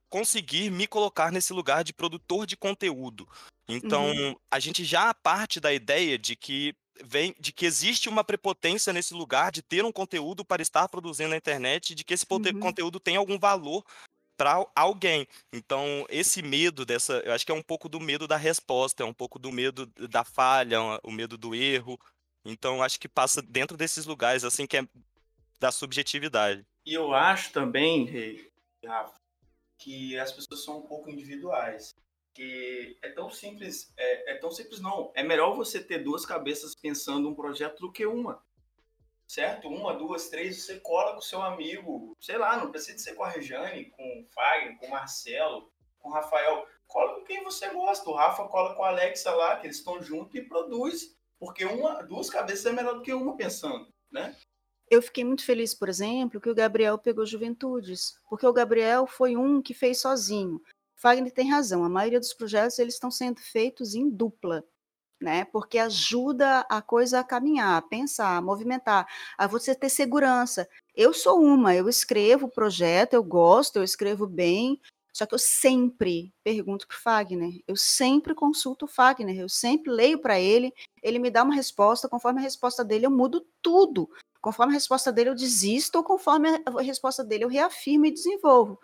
conseguir 0.09 0.71
me 0.71 0.87
colocar 0.87 1.31
nesse 1.31 1.53
lugar 1.53 1.85
de 1.85 1.93
produtor 1.93 2.47
de 2.47 2.57
conteúdo. 2.57 3.29
Então, 3.69 4.11
uhum. 4.11 4.37
a 4.51 4.59
gente 4.59 4.85
já 4.85 5.13
parte 5.15 5.61
da 5.61 5.73
ideia 5.73 6.19
de 6.19 6.37
que 6.37 6.75
vem 7.05 7.35
de 7.41 7.53
que 7.53 7.65
existe 7.65 8.09
uma 8.09 8.23
prepotência 8.23 8.93
nesse 8.93 9.15
lugar 9.15 9.51
de 9.51 9.63
ter 9.63 9.85
um 9.85 9.93
conteúdo 9.93 10.45
para 10.45 10.63
estar 10.63 10.89
produzindo 10.89 11.31
na 11.31 11.37
internet, 11.37 11.95
de 11.95 12.05
que 12.05 12.15
esse 12.15 12.27
uhum. 12.31 12.61
conteúdo 12.61 13.01
tem 13.01 13.17
algum 13.17 13.39
valor 13.39 13.85
para 14.37 14.67
alguém. 14.75 15.27
Então, 15.53 16.07
esse 16.09 16.43
medo 16.43 16.85
dessa, 16.85 17.23
eu 17.25 17.33
acho 17.33 17.47
que 17.47 17.53
é 17.53 17.55
um 17.55 17.63
pouco 17.63 17.89
do 17.89 18.01
medo 18.01 18.27
da 18.27 18.37
resposta, 18.37 19.03
é 19.03 19.07
um 19.07 19.15
pouco 19.15 19.39
do 19.39 19.53
medo 19.53 19.87
da 20.09 20.25
falha, 20.25 20.79
o 21.03 21.11
medo 21.11 21.39
do 21.39 21.55
erro. 21.55 21.99
Então, 22.45 22.83
acho 22.83 22.99
que 22.99 23.09
passa 23.09 23.41
dentro 23.41 23.77
desses 23.77 24.05
lugares 24.05 24.43
assim 24.45 24.67
que 24.67 24.79
é 24.79 24.89
da 25.61 25.71
subjetividade. 25.71 26.67
E 26.85 26.93
eu 26.93 27.15
acho 27.15 27.53
também, 27.53 28.51
Rafa, 28.85 29.15
que 29.79 30.19
as 30.19 30.33
pessoas 30.33 30.65
são 30.65 30.79
um 30.79 30.83
pouco 30.83 31.09
individuais 31.09 31.95
que 32.35 32.99
é 33.03 33.11
tão 33.11 33.31
simples, 33.31 33.93
é, 33.97 34.33
é, 34.33 34.35
tão 34.37 34.51
simples 34.51 34.81
não. 34.81 35.13
É 35.15 35.23
melhor 35.23 35.55
você 35.55 35.83
ter 35.83 35.99
duas 35.99 36.25
cabeças 36.25 36.75
pensando 36.75 37.29
um 37.29 37.35
projeto 37.35 37.81
do 37.81 37.93
que 37.93 38.07
uma. 38.07 38.43
Certo? 39.27 39.69
Uma, 39.69 39.95
duas, 39.95 40.29
três, 40.29 40.63
você 40.63 40.79
cola 40.81 41.15
com 41.15 41.21
seu 41.21 41.41
amigo, 41.41 42.17
sei 42.21 42.37
lá, 42.37 42.57
não 42.57 42.71
precisa 42.71 42.99
ser 42.99 43.15
com 43.15 43.25
a 43.25 43.29
Rejane, 43.29 43.87
com 43.87 44.03
o 44.03 44.27
Fagner, 44.35 44.79
com 44.79 44.87
o 44.87 44.91
Marcelo, 44.91 45.73
com 45.99 46.11
o 46.11 46.13
Rafael. 46.13 46.67
Cola 46.87 47.15
com 47.15 47.25
quem 47.25 47.43
você 47.43 47.69
gosta. 47.71 48.09
O 48.11 48.15
Rafa 48.15 48.47
cola 48.49 48.75
com 48.75 48.85
a 48.85 48.89
Alexa 48.89 49.31
lá, 49.35 49.57
que 49.57 49.67
eles 49.67 49.79
estão 49.79 50.03
juntos 50.03 50.35
e 50.35 50.43
produz. 50.43 51.17
Porque 51.39 51.65
uma, 51.65 52.03
duas 52.03 52.31
cabeças 52.31 52.67
é 52.67 52.73
melhor 52.73 52.95
do 52.95 53.03
que 53.03 53.13
uma 53.13 53.37
pensando, 53.37 53.93
né? 54.11 54.37
Eu 54.89 55.01
fiquei 55.01 55.25
muito 55.25 55.45
feliz, 55.45 55.75
por 55.75 55.89
exemplo, 55.89 56.41
que 56.41 56.51
o 56.51 56.55
Gabriel 56.55 56.99
pegou 56.99 57.25
Juventudes, 57.25 58.15
porque 58.29 58.47
o 58.47 58.53
Gabriel 58.53 59.07
foi 59.07 59.37
um 59.37 59.63
que 59.63 59.73
fez 59.73 60.01
sozinho. 60.01 60.61
Fagner 61.03 61.33
tem 61.33 61.51
razão, 61.51 61.83
a 61.85 61.89
maioria 61.89 62.21
dos 62.21 62.33
projetos 62.33 62.79
eles 62.79 62.95
estão 62.95 63.11
sendo 63.11 63.41
feitos 63.41 63.93
em 63.97 64.09
dupla, 64.09 64.65
né? 65.21 65.45
Porque 65.47 65.77
ajuda 65.77 66.61
a 66.71 66.81
coisa 66.81 67.19
a 67.19 67.25
caminhar, 67.25 67.77
a 67.77 67.83
pensar, 67.83 68.37
a 68.37 68.41
movimentar, 68.41 69.09
a 69.37 69.49
você 69.49 69.75
ter 69.75 69.89
segurança. 69.89 70.69
Eu 70.95 71.13
sou 71.13 71.43
uma, 71.43 71.75
eu 71.75 71.89
escrevo 71.89 72.47
o 72.47 72.51
projeto, 72.51 73.15
eu 73.15 73.25
gosto, 73.25 73.77
eu 73.77 73.83
escrevo 73.83 74.29
bem, 74.29 74.81
só 75.13 75.27
que 75.27 75.35
eu 75.35 75.41
sempre 75.41 76.33
pergunto 76.45 76.87
para 76.87 76.97
o 76.97 77.01
Fagner, 77.01 77.61
eu 77.67 77.77
sempre 77.77 78.33
consulto 78.33 78.85
o 78.85 78.89
Fagner, 78.89 79.37
eu 79.37 79.49
sempre 79.49 79.91
leio 79.91 80.21
para 80.21 80.39
ele, 80.39 80.73
ele 81.03 81.19
me 81.19 81.31
dá 81.31 81.43
uma 81.43 81.55
resposta, 81.55 82.09
conforme 82.09 82.39
a 82.39 82.45
resposta 82.45 82.85
dele 82.85 83.07
eu 83.07 83.11
mudo 83.11 83.45
tudo. 83.61 84.09
Conforme 84.43 84.73
a 84.73 84.75
resposta 84.75 85.13
dele, 85.13 85.31
eu 85.31 85.37
desisto, 85.37 85.99
ou 85.99 86.05
conforme 86.05 86.49
a 86.67 86.83
resposta 86.83 87.23
dele, 87.23 87.45
eu 87.45 87.49
reafirmo 87.49 88.07
e 88.07 88.11
desenvolvo. 88.11 88.77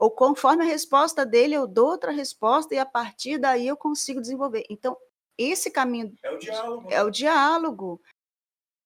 Ou 0.00 0.10
conforme 0.10 0.64
a 0.64 0.66
resposta 0.66 1.26
dele, 1.26 1.54
eu 1.54 1.66
dou 1.66 1.90
outra 1.90 2.10
resposta 2.10 2.74
e 2.74 2.78
a 2.78 2.86
partir 2.86 3.36
daí 3.36 3.68
eu 3.68 3.76
consigo 3.76 4.22
desenvolver. 4.22 4.64
Então, 4.70 4.96
esse 5.36 5.70
caminho. 5.70 6.14
É 6.22 6.30
o 6.30 6.38
diálogo. 6.38 6.88
É 6.90 7.02
o 7.02 7.10
diálogo. 7.10 8.00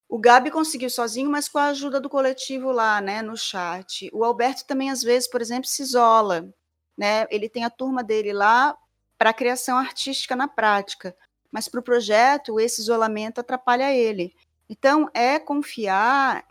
O 0.09 0.19
Gabi 0.19 0.51
conseguiu 0.51 0.91
sozinho, 0.91 1.31
mas 1.31 1.49
com 1.49 1.59
a 1.59 1.67
ajuda 1.67 2.01
do 2.01 2.11
coletivo 2.11 2.73
lá, 2.73 3.01
né, 3.01 3.23
no 3.23 3.37
chat. 3.37 4.11
O 4.13 4.25
Alberto 4.25 4.67
também, 4.67 4.91
às 4.91 5.03
vezes, 5.03 5.29
por 5.31 5.41
exemplo, 5.41 5.69
se 5.69 5.81
isola. 5.83 6.53
Né? 6.99 7.29
Ele 7.31 7.49
tem 7.49 7.65
a 7.65 7.71
turma 7.71 8.03
dele 8.03 8.33
lá 8.33 8.77
para 9.17 9.31
a 9.31 9.35
criação 9.35 9.79
artística 9.79 10.35
na 10.35 10.49
prática. 10.49 11.17
Mas 11.53 11.69
para 11.69 11.79
o 11.79 11.85
projeto, 11.85 12.59
esse 12.59 12.81
isolamento 12.81 13.41
atrapalha 13.41 13.95
ele. 13.95 14.35
Então, 14.69 15.09
é 15.15 15.39
confiar 15.39 16.47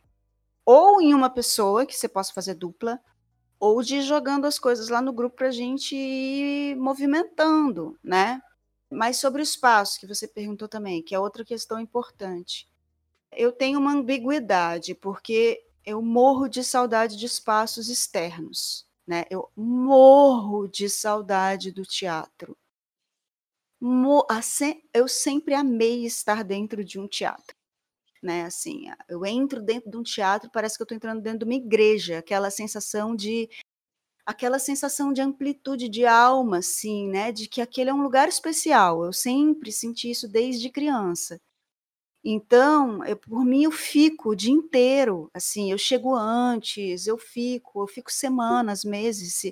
ou 0.65 0.99
em 1.01 1.13
uma 1.13 1.29
pessoa 1.29 1.85
que 1.85 1.95
você 1.95 2.07
possa 2.09 2.33
fazer 2.33 2.55
dupla, 2.55 2.99
ou 3.59 3.81
de 3.81 3.97
ir 3.97 4.01
jogando 4.01 4.45
as 4.45 4.59
coisas 4.59 4.89
lá 4.89 5.01
no 5.01 5.13
grupo 5.13 5.37
para 5.37 5.47
a 5.47 5.51
gente 5.51 5.95
ir 5.95 6.75
movimentando, 6.75 7.97
né? 8.03 8.41
Mas 8.91 9.17
sobre 9.17 9.41
o 9.41 9.43
espaço, 9.43 9.99
que 9.99 10.07
você 10.07 10.27
perguntou 10.27 10.67
também, 10.67 11.03
que 11.03 11.15
é 11.15 11.19
outra 11.19 11.45
questão 11.45 11.79
importante. 11.79 12.67
Eu 13.31 13.51
tenho 13.51 13.79
uma 13.79 13.93
ambiguidade, 13.93 14.95
porque 14.95 15.65
eu 15.85 16.01
morro 16.01 16.47
de 16.47 16.63
saudade 16.63 17.17
de 17.17 17.25
espaços 17.25 17.89
externos, 17.89 18.87
né? 19.05 19.25
Eu 19.29 19.49
morro 19.55 20.67
de 20.67 20.89
saudade 20.89 21.71
do 21.71 21.83
teatro. 21.83 22.57
Eu 24.93 25.07
sempre 25.07 25.53
amei 25.53 26.05
estar 26.05 26.43
dentro 26.43 26.83
de 26.83 26.99
um 26.99 27.07
teatro 27.07 27.55
né? 28.25 28.43
Assim, 28.45 28.85
eu 29.09 29.25
entro 29.25 29.61
dentro 29.61 29.89
de 29.89 29.97
um 29.97 30.03
teatro, 30.03 30.49
parece 30.51 30.77
que 30.77 30.81
eu 30.83 30.85
estou 30.85 30.95
entrando 30.95 31.21
dentro 31.21 31.39
de 31.39 31.45
uma 31.45 31.53
igreja, 31.55 32.19
aquela 32.19 32.49
sensação 32.51 33.15
de 33.15 33.49
aquela 34.25 34.59
sensação 34.59 35.13
de 35.13 35.21
amplitude 35.21 35.89
de 35.89 36.05
alma, 36.05 36.59
assim, 36.59 37.07
né? 37.09 37.31
De 37.31 37.47
que 37.47 37.61
aquele 37.61 37.89
é 37.91 37.93
um 37.93 38.03
lugar 38.03 38.27
especial. 38.29 39.05
Eu 39.05 39.13
sempre 39.13 39.71
senti 39.71 40.09
isso 40.11 40.27
desde 40.27 40.69
criança. 40.71 41.39
Então, 42.23 43.05
eu, 43.05 43.15
por 43.17 43.45
mim, 43.45 43.63
eu 43.65 43.71
fico 43.71 44.31
o 44.31 44.35
dia 44.35 44.51
inteiro, 44.51 45.29
assim, 45.33 45.71
eu 45.71 45.77
chego 45.77 46.15
antes, 46.15 47.05
eu 47.07 47.17
fico, 47.19 47.83
eu 47.83 47.87
fico 47.87 48.11
semanas, 48.11 48.83
meses. 48.83 49.43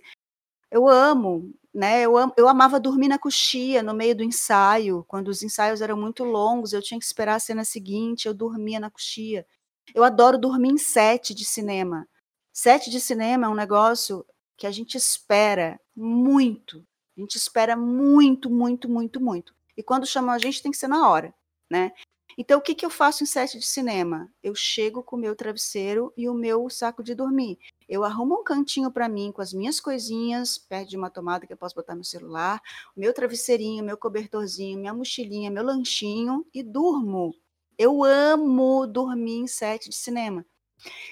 Eu 0.73 0.87
amo 0.89 1.53
né? 1.73 2.01
Eu, 2.03 2.13
eu 2.37 2.47
amava 2.47 2.79
dormir 2.79 3.07
na 3.07 3.17
coxia 3.17 3.81
no 3.81 3.93
meio 3.93 4.15
do 4.15 4.23
ensaio, 4.23 5.03
quando 5.07 5.29
os 5.29 5.41
ensaios 5.41 5.81
eram 5.81 5.97
muito 5.97 6.23
longos, 6.23 6.71
eu 6.71 6.81
tinha 6.81 6.99
que 6.99 7.05
esperar 7.05 7.35
a 7.35 7.39
cena 7.39 7.65
seguinte, 7.65 8.27
eu 8.27 8.33
dormia 8.33 8.79
na 8.79 8.91
coxia. 8.91 9.45
Eu 9.93 10.03
adoro 10.03 10.37
dormir 10.37 10.69
em 10.69 10.77
set 10.77 11.33
de 11.33 11.43
cinema. 11.43 12.07
Set 12.53 12.89
de 12.91 12.99
cinema 12.99 13.47
é 13.47 13.49
um 13.49 13.55
negócio 13.55 14.25
que 14.55 14.67
a 14.67 14.71
gente 14.71 14.95
espera 14.95 15.79
muito. 15.95 16.85
A 17.17 17.21
gente 17.21 17.35
espera 17.37 17.75
muito, 17.75 18.49
muito, 18.49 18.87
muito, 18.87 19.19
muito. 19.19 19.53
E 19.75 19.81
quando 19.81 20.05
chamam 20.05 20.31
a 20.31 20.37
gente 20.37 20.61
tem 20.61 20.71
que 20.71 20.77
ser 20.77 20.87
na 20.87 21.09
hora, 21.09 21.33
né? 21.69 21.91
Então, 22.37 22.59
o 22.59 22.61
que, 22.61 22.73
que 22.73 22.85
eu 22.85 22.89
faço 22.89 23.23
em 23.23 23.27
set 23.27 23.59
de 23.59 23.65
cinema? 23.65 24.31
Eu 24.41 24.55
chego 24.55 25.03
com 25.03 25.15
o 25.15 25.19
meu 25.19 25.35
travesseiro 25.35 26.11
e 26.17 26.27
o 26.27 26.33
meu 26.33 26.69
saco 26.69 27.03
de 27.03 27.13
dormir. 27.13 27.59
Eu 27.87 28.03
arrumo 28.03 28.39
um 28.39 28.43
cantinho 28.43 28.91
para 28.91 29.07
mim 29.07 29.31
com 29.31 29.41
as 29.41 29.53
minhas 29.53 29.79
coisinhas, 29.79 30.57
perto 30.57 30.89
de 30.89 30.97
uma 30.97 31.09
tomada 31.09 31.45
que 31.45 31.53
eu 31.53 31.57
posso 31.57 31.75
botar 31.75 31.95
meu 31.95 32.03
celular, 32.03 32.61
meu 32.95 33.13
travesseirinho, 33.13 33.83
meu 33.83 33.97
cobertorzinho, 33.97 34.79
minha 34.79 34.93
mochilinha, 34.93 35.51
meu 35.51 35.63
lanchinho 35.63 36.45
e 36.53 36.63
durmo. 36.63 37.35
Eu 37.77 38.03
amo 38.03 38.87
dormir 38.87 39.39
em 39.39 39.47
set 39.47 39.89
de 39.89 39.95
cinema. 39.95 40.45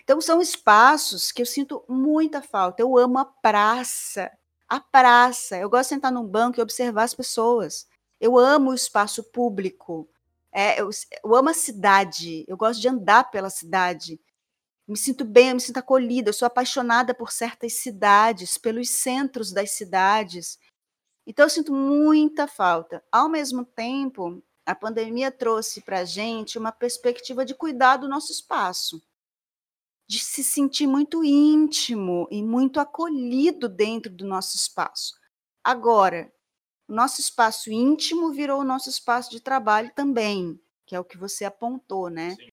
Então, 0.03 0.19
são 0.19 0.41
espaços 0.41 1.31
que 1.31 1.41
eu 1.41 1.45
sinto 1.45 1.83
muita 1.87 2.41
falta. 2.41 2.81
Eu 2.81 2.97
amo 2.97 3.17
a 3.17 3.25
praça. 3.25 4.31
A 4.67 4.79
praça. 4.79 5.57
Eu 5.57 5.69
gosto 5.69 5.89
de 5.89 5.95
sentar 5.95 6.11
num 6.11 6.25
banco 6.25 6.59
e 6.59 6.63
observar 6.63 7.03
as 7.03 7.13
pessoas. 7.13 7.87
Eu 8.19 8.37
amo 8.37 8.71
o 8.71 8.75
espaço 8.75 9.23
público. 9.23 10.09
É, 10.53 10.81
eu, 10.81 10.89
eu 11.23 11.35
amo 11.35 11.49
a 11.49 11.53
cidade, 11.53 12.43
eu 12.47 12.57
gosto 12.57 12.81
de 12.81 12.87
andar 12.89 13.31
pela 13.31 13.49
cidade. 13.49 14.19
Me 14.87 14.97
sinto 14.97 15.23
bem, 15.23 15.49
eu 15.49 15.55
me 15.55 15.61
sinto 15.61 15.77
acolhida. 15.77 16.29
Eu 16.29 16.33
sou 16.33 16.45
apaixonada 16.45 17.13
por 17.13 17.31
certas 17.31 17.73
cidades, 17.73 18.57
pelos 18.57 18.89
centros 18.89 19.51
das 19.51 19.71
cidades. 19.71 20.59
Então, 21.25 21.45
eu 21.45 21.49
sinto 21.49 21.73
muita 21.73 22.47
falta. 22.47 23.03
Ao 23.11 23.29
mesmo 23.29 23.63
tempo, 23.63 24.43
a 24.65 24.75
pandemia 24.75 25.31
trouxe 25.31 25.81
para 25.81 25.99
a 25.99 26.05
gente 26.05 26.57
uma 26.57 26.71
perspectiva 26.71 27.45
de 27.45 27.55
cuidar 27.55 27.97
do 27.97 28.09
nosso 28.09 28.31
espaço, 28.31 29.01
de 30.09 30.19
se 30.19 30.43
sentir 30.43 30.87
muito 30.87 31.23
íntimo 31.23 32.27
e 32.29 32.43
muito 32.43 32.79
acolhido 32.79 33.69
dentro 33.69 34.11
do 34.11 34.25
nosso 34.25 34.57
espaço. 34.57 35.13
Agora, 35.63 36.31
o 36.91 36.93
nosso 36.93 37.21
espaço 37.21 37.71
íntimo 37.71 38.33
virou 38.33 38.59
o 38.59 38.65
nosso 38.65 38.89
espaço 38.89 39.31
de 39.31 39.39
trabalho 39.39 39.89
também, 39.95 40.59
que 40.85 40.93
é 40.93 40.99
o 40.99 41.05
que 41.05 41.17
você 41.17 41.45
apontou, 41.45 42.09
né? 42.09 42.31
Sim. 42.31 42.49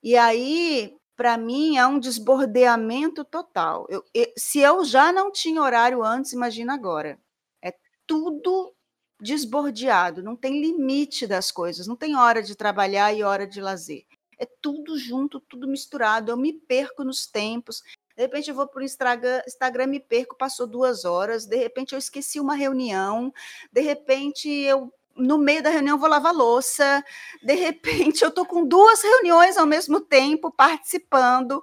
E 0.00 0.16
aí, 0.16 0.96
para 1.16 1.36
mim, 1.36 1.76
é 1.76 1.84
um 1.84 1.98
desbordeamento 1.98 3.24
total. 3.24 3.84
Eu, 3.88 4.04
eu, 4.14 4.32
se 4.36 4.60
eu 4.60 4.84
já 4.84 5.10
não 5.10 5.32
tinha 5.32 5.60
horário 5.60 6.04
antes, 6.04 6.32
imagina 6.32 6.72
agora. 6.72 7.18
É 7.60 7.74
tudo 8.06 8.72
desbordeado, 9.20 10.22
não 10.22 10.36
tem 10.36 10.60
limite 10.60 11.26
das 11.26 11.50
coisas, 11.50 11.88
não 11.88 11.96
tem 11.96 12.14
hora 12.14 12.40
de 12.40 12.54
trabalhar 12.54 13.12
e 13.12 13.24
hora 13.24 13.44
de 13.44 13.60
lazer. 13.60 14.06
É 14.38 14.46
tudo 14.62 14.96
junto, 14.96 15.40
tudo 15.40 15.66
misturado. 15.66 16.30
Eu 16.30 16.36
me 16.36 16.52
perco 16.52 17.02
nos 17.02 17.26
tempos. 17.26 17.82
De 18.18 18.22
repente 18.22 18.50
eu 18.50 18.54
vou 18.56 18.66
para 18.66 18.80
o 18.80 18.84
Instagram, 18.84 19.40
Instagram 19.46 19.86
me 19.86 20.00
perco, 20.00 20.36
passou 20.36 20.66
duas 20.66 21.04
horas. 21.04 21.46
De 21.46 21.54
repente 21.54 21.92
eu 21.92 21.98
esqueci 22.00 22.40
uma 22.40 22.56
reunião. 22.56 23.32
De 23.72 23.80
repente 23.80 24.50
eu 24.50 24.92
no 25.14 25.38
meio 25.38 25.62
da 25.62 25.70
reunião 25.70 25.96
vou 25.96 26.08
lavar 26.08 26.34
louça, 26.34 27.04
de 27.42 27.54
repente 27.54 28.22
eu 28.22 28.30
tô 28.30 28.44
com 28.44 28.64
duas 28.64 29.02
reuniões 29.02 29.56
ao 29.56 29.66
mesmo 29.66 30.00
tempo 30.00 30.48
participando, 30.48 31.60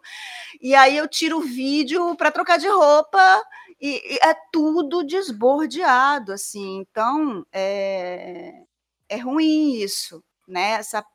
e 0.61 0.75
aí 0.75 0.97
eu 0.97 1.07
tiro 1.07 1.37
o 1.37 1.41
vídeo 1.41 2.17
para 2.17 2.31
trocar 2.31 2.57
de 2.57 2.67
roupa 2.67 3.41
e, 3.79 4.15
e, 4.15 4.19
é 4.21 4.33
tudo 4.51 5.05
desbordeado, 5.05 6.33
assim. 6.33 6.79
Então 6.79 7.45
é, 7.51 8.53
é 9.07 9.17
ruim 9.17 9.73
isso, 9.75 10.23
né? 10.47 10.71
Essa, 10.71 11.05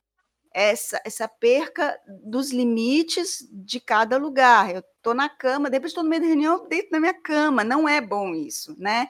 essa, 0.52 1.00
essa 1.04 1.28
perca 1.28 1.98
dos 2.24 2.50
limites 2.50 3.46
de 3.52 3.80
cada 3.80 4.16
lugar. 4.16 4.74
Eu 4.74 4.82
estou 5.00 5.14
na 5.14 5.28
cama, 5.28 5.70
depois 5.70 5.90
estou 5.90 6.04
no 6.04 6.10
meio 6.10 6.22
da 6.22 6.28
reunião, 6.28 6.68
dentro 6.68 6.90
da 6.90 7.00
minha 7.00 7.14
cama. 7.14 7.64
Não 7.64 7.88
é 7.88 8.00
bom 8.00 8.34
isso, 8.34 8.76
né? 8.78 9.08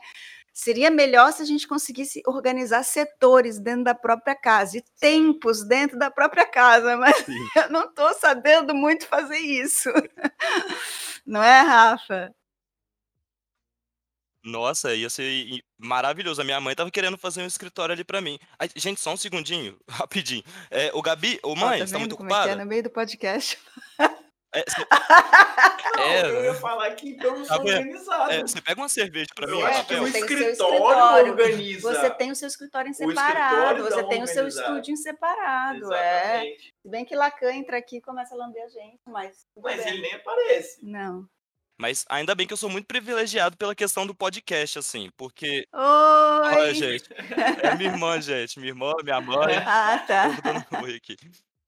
Seria 0.53 0.91
melhor 0.91 1.33
se 1.33 1.43
a 1.43 1.45
gente 1.45 1.67
conseguisse 1.67 2.23
organizar 2.27 2.83
setores 2.83 3.59
dentro 3.59 3.85
da 3.85 3.95
própria 3.95 4.35
casa 4.35 4.79
e 4.79 4.85
tempos 4.99 5.67
dentro 5.67 5.99
da 5.99 6.11
própria 6.11 6.47
casa, 6.47 6.97
mas 6.97 7.17
Sim. 7.17 7.33
eu 7.57 7.71
não 7.71 7.85
estou 7.85 8.13
sabendo 8.15 8.75
muito 8.75 9.07
fazer 9.07 9.39
isso. 9.39 9.89
Não 11.27 11.43
é, 11.43 11.61
Rafa? 11.61 12.35
Nossa, 14.43 14.95
ia 14.95 15.11
ser 15.11 15.63
maravilhoso. 15.79 16.41
A 16.41 16.45
minha 16.45 16.61
mãe 16.61 16.75
tava 16.75 16.91
querendo 16.91 17.19
fazer 17.19 17.43
um 17.43 17.47
escritório 17.47 17.93
ali 17.93 18.03
pra 18.03 18.21
mim. 18.21 18.39
Ai, 18.59 18.71
gente, 18.75 19.01
só 19.01 19.13
um 19.13 19.17
segundinho, 19.17 19.79
rapidinho. 19.89 20.43
É, 20.71 20.91
o 20.95 21.03
Gabi, 21.03 21.39
ô 21.43 21.55
mãe, 21.55 21.79
tá 21.79 21.87
você 21.87 21.93
tá 21.93 21.99
muito 21.99 22.17
é 22.17 22.49
é 22.49 22.55
no 22.55 22.67
meio 22.67 22.83
do 22.83 22.91
podcast? 22.91 23.59
É, 24.53 24.65
cê... 24.71 24.87
Não, 25.97 26.05
É, 26.05 26.27
eu 26.31 26.45
ia 26.45 26.55
falar 26.55 26.87
aqui, 26.89 27.11
então 27.11 27.37
eu 27.37 27.47
Tá 27.47 27.55
sou 27.57 27.65
organizado. 27.65 28.31
é, 28.33 28.41
você 28.41 28.61
pega 28.61 28.81
uma 28.81 28.89
cerveja 28.89 29.29
pra 29.35 29.47
mim, 29.47 29.53
Eu 29.53 29.67
acho 29.67 29.87
que 29.87 29.95
Rafael. 29.95 30.03
o 30.03 30.07
Você 30.07 30.13
tem 30.13 30.25
o 30.25 30.29
seu 30.29 30.51
escritório 30.51 30.75
escritório. 30.75 31.33
organiza. 31.33 31.81
Você 31.93 32.11
tem 32.11 32.31
o 32.31 32.37
seu 32.37 32.49
escritório 32.49 32.91
em 32.91 32.95
separado, 32.95 33.83
você 33.85 34.05
tem 34.05 34.23
o 34.23 34.27
seu 34.27 34.49
estúdio 34.49 34.93
em 34.93 34.97
separado. 34.97 35.93
É. 35.95 36.43
Se 36.83 36.89
bem 36.89 37.05
que 37.05 37.15
Lacan 37.15 37.53
entra 37.53 37.77
aqui 37.79 37.99
e 37.99 38.01
começa 38.01 38.35
a 38.35 38.39
lamber 38.39 38.63
a 38.65 38.69
gente, 38.69 38.99
mas. 39.07 39.47
Mas 39.57 39.77
bem. 39.77 39.89
ele 39.89 40.03
nem 40.03 40.15
aparece. 40.15 40.79
Não. 40.85 41.27
Mas 41.79 42.05
ainda 42.11 42.35
bem 42.35 42.47
que 42.47 42.53
eu 42.53 42.59
sou 42.59 42.69
muito 42.69 42.87
privilegiado 42.87 43.57
pela 43.57 43.75
questão 43.75 44.07
do 44.07 44.15
podcast, 44.15 44.79
assim, 44.79 45.11
porque. 45.17 45.67
Oi! 45.73 45.81
Olha, 46.55 46.75
gente, 46.75 47.09
é 47.63 47.75
minha 47.77 47.91
irmã, 47.91 48.21
gente. 48.21 48.59
Minha 48.59 48.73
irmã, 48.73 48.93
minha 49.03 49.21
mãe. 49.21 49.55
Ah, 49.67 49.99
tá. 50.07 50.27
Eu 50.27 50.33
vou 50.33 50.43
dando 50.43 50.67
um 50.93 50.97
aqui. 50.97 51.17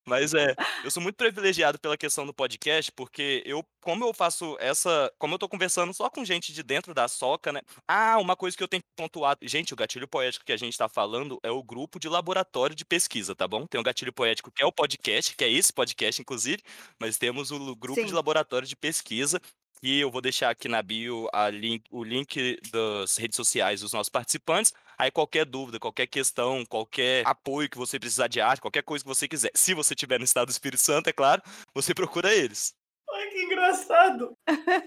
Mas 0.06 0.34
é, 0.34 0.54
eu 0.84 0.90
sou 0.90 1.02
muito 1.02 1.16
privilegiado 1.16 1.78
pela 1.78 1.96
questão 1.96 2.26
do 2.26 2.34
podcast, 2.34 2.90
porque 2.92 3.42
eu, 3.46 3.64
como 3.80 4.04
eu 4.04 4.12
faço 4.12 4.56
essa, 4.58 5.12
como 5.18 5.34
eu 5.34 5.38
tô 5.38 5.48
conversando 5.48 5.94
só 5.94 6.10
com 6.10 6.24
gente 6.24 6.52
de 6.52 6.62
dentro 6.62 6.92
da 6.92 7.06
soca, 7.06 7.52
né? 7.52 7.60
Ah, 7.86 8.18
uma 8.18 8.34
coisa 8.36 8.56
que 8.56 8.62
eu 8.62 8.68
tenho 8.68 8.82
que 8.82 8.88
pontuar, 8.96 9.36
gente, 9.42 9.72
o 9.72 9.76
gatilho 9.76 10.08
poético 10.08 10.44
que 10.44 10.52
a 10.52 10.56
gente 10.56 10.76
tá 10.76 10.88
falando 10.88 11.38
é 11.42 11.50
o 11.50 11.62
grupo 11.62 12.00
de 12.00 12.08
laboratório 12.08 12.74
de 12.74 12.84
pesquisa, 12.84 13.34
tá 13.34 13.46
bom? 13.46 13.66
Tem 13.66 13.80
o 13.80 13.84
gatilho 13.84 14.12
poético 14.12 14.50
que 14.50 14.62
é 14.62 14.66
o 14.66 14.72
podcast, 14.72 15.36
que 15.36 15.44
é 15.44 15.50
esse 15.50 15.72
podcast 15.72 16.20
inclusive, 16.20 16.62
mas 16.98 17.16
temos 17.16 17.50
o 17.50 17.76
grupo 17.76 18.00
de 18.00 18.08
Sim. 18.08 18.14
laboratório 18.14 18.66
de 18.66 18.76
pesquisa 18.76 19.40
e 19.83 20.01
eu 20.01 20.11
vou 20.11 20.21
deixar 20.21 20.51
aqui 20.51 20.68
na 20.68 20.81
bio 20.83 21.29
link- 21.53 21.85
o 21.90 22.05
link 22.05 22.59
das 22.71 23.16
redes 23.16 23.37
sociais 23.37 23.81
dos 23.81 23.92
nossos 23.92 24.09
participantes. 24.09 24.73
Aí 24.97 25.11
qualquer 25.11 25.45
dúvida, 25.45 25.81
qualquer 25.81 26.07
questão, 26.07 26.64
qualquer 26.66 27.27
apoio 27.27 27.68
que 27.68 27.77
você 27.77 27.99
precisar 27.99 28.29
de 28.29 28.40
arte, 28.40 28.61
qualquer 28.61 28.83
coisa 28.83 29.03
que 29.03 29.09
você 29.09 29.27
quiser, 29.27 29.51
se 29.55 29.75
você 29.75 29.95
estiver 29.95 30.18
no 30.18 30.25
estado 30.25 30.47
do 30.47 30.53
Espírito 30.53 30.81
Santo, 30.81 31.09
é 31.09 31.12
claro, 31.12 31.42
você 31.75 31.92
procura 31.92 32.33
eles. 32.33 32.73
Olha 33.09 33.31
que 33.31 33.42
engraçado. 33.42 34.37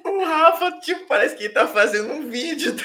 O 0.05 0.23
Rafa, 0.23 0.79
tipo, 0.79 1.05
parece 1.07 1.35
que 1.35 1.43
ele 1.43 1.53
tá 1.53 1.67
fazendo 1.67 2.13
um 2.13 2.29
vídeo. 2.29 2.75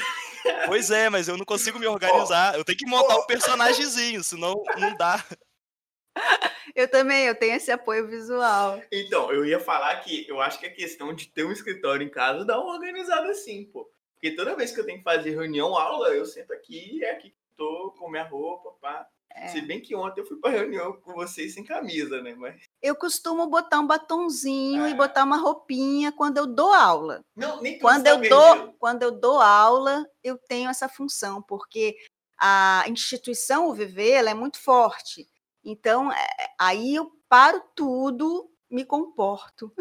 Pois 0.67 0.91
é, 0.91 1.09
mas 1.09 1.29
eu 1.29 1.37
não 1.37 1.45
consigo 1.45 1.79
me 1.79 1.87
organizar. 1.87 2.57
Eu 2.57 2.65
tenho 2.65 2.79
que 2.79 2.87
montar 2.87 3.17
um 3.17 3.27
personagemzinho, 3.27 4.25
senão 4.25 4.55
não 4.79 4.97
dá. 4.97 5.25
Eu 6.75 6.89
também, 6.89 7.27
eu 7.27 7.35
tenho 7.35 7.55
esse 7.57 7.71
apoio 7.71 8.07
visual. 8.09 8.81
Então, 8.93 9.33
eu 9.33 9.45
ia 9.45 9.61
falar 9.61 9.97
que 10.01 10.27
eu 10.29 10.41
acho 10.41 10.59
que 10.59 10.67
a 10.67 10.73
questão 10.75 11.15
de 11.15 11.29
ter 11.29 11.45
um 11.45 11.53
escritório 11.53 12.05
em 12.07 12.11
casa 12.11 12.45
dá 12.45 12.61
uma 12.61 12.75
organizada 12.75 13.31
assim, 13.31 13.65
pô. 13.65 13.91
Porque 14.15 14.37
toda 14.37 14.55
vez 14.57 14.71
que 14.71 14.81
eu 14.81 14.85
tenho 14.85 14.99
que 14.99 15.05
fazer 15.05 15.31
reunião, 15.31 15.75
aula, 15.77 16.09
eu 16.11 16.27
sento 16.27 16.53
aqui 16.53 16.99
e 16.99 17.05
é 17.05 17.13
aqui 17.13 17.31
que 17.31 17.37
tô 17.57 17.95
com 17.99 18.11
minha 18.11 18.25
roupa, 18.25 18.71
pá. 18.81 19.07
É. 19.33 19.47
Se 19.47 19.61
bem 19.61 19.81
que 19.81 19.95
ontem 19.95 20.21
eu 20.21 20.27
fui 20.27 20.37
pra 20.39 20.51
reunião 20.51 20.93
com 20.93 21.15
vocês 21.15 21.55
sem 21.55 21.63
camisa, 21.65 22.21
né? 22.21 22.35
Mas. 22.37 22.61
Eu 22.83 22.97
costumo 22.97 23.47
botar 23.47 23.79
um 23.79 23.87
batonzinho 23.87 24.89
e 24.89 24.93
Ah. 24.93 24.97
botar 24.97 25.23
uma 25.23 25.37
roupinha 25.37 26.11
quando 26.11 26.37
eu 26.39 26.47
dou 26.49 26.73
aula. 26.73 27.25
Não, 27.37 27.63
nem 27.63 27.79
Quando 27.79 28.09
eu 28.09 28.21
dou, 28.29 28.53
perdido. 28.55 28.75
quando 28.79 29.03
eu 29.05 29.13
dou 29.13 29.41
aula, 29.41 30.05
eu 30.23 30.37
tenho 30.37 30.69
essa 30.69 30.89
função, 30.89 31.41
porque 31.41 31.97
a 32.37 32.85
instituição 32.89 33.69
o 33.69 33.73
Viver, 33.73 34.11
ela 34.15 34.31
é 34.31 34.35
muito 34.35 34.59
forte. 34.59 35.30
Então, 35.65 36.13
é, 36.13 36.27
aí 36.59 36.95
eu 36.95 37.11
paro 37.29 37.63
tudo, 37.75 38.51
me 38.71 38.85
comporto. 38.85 39.73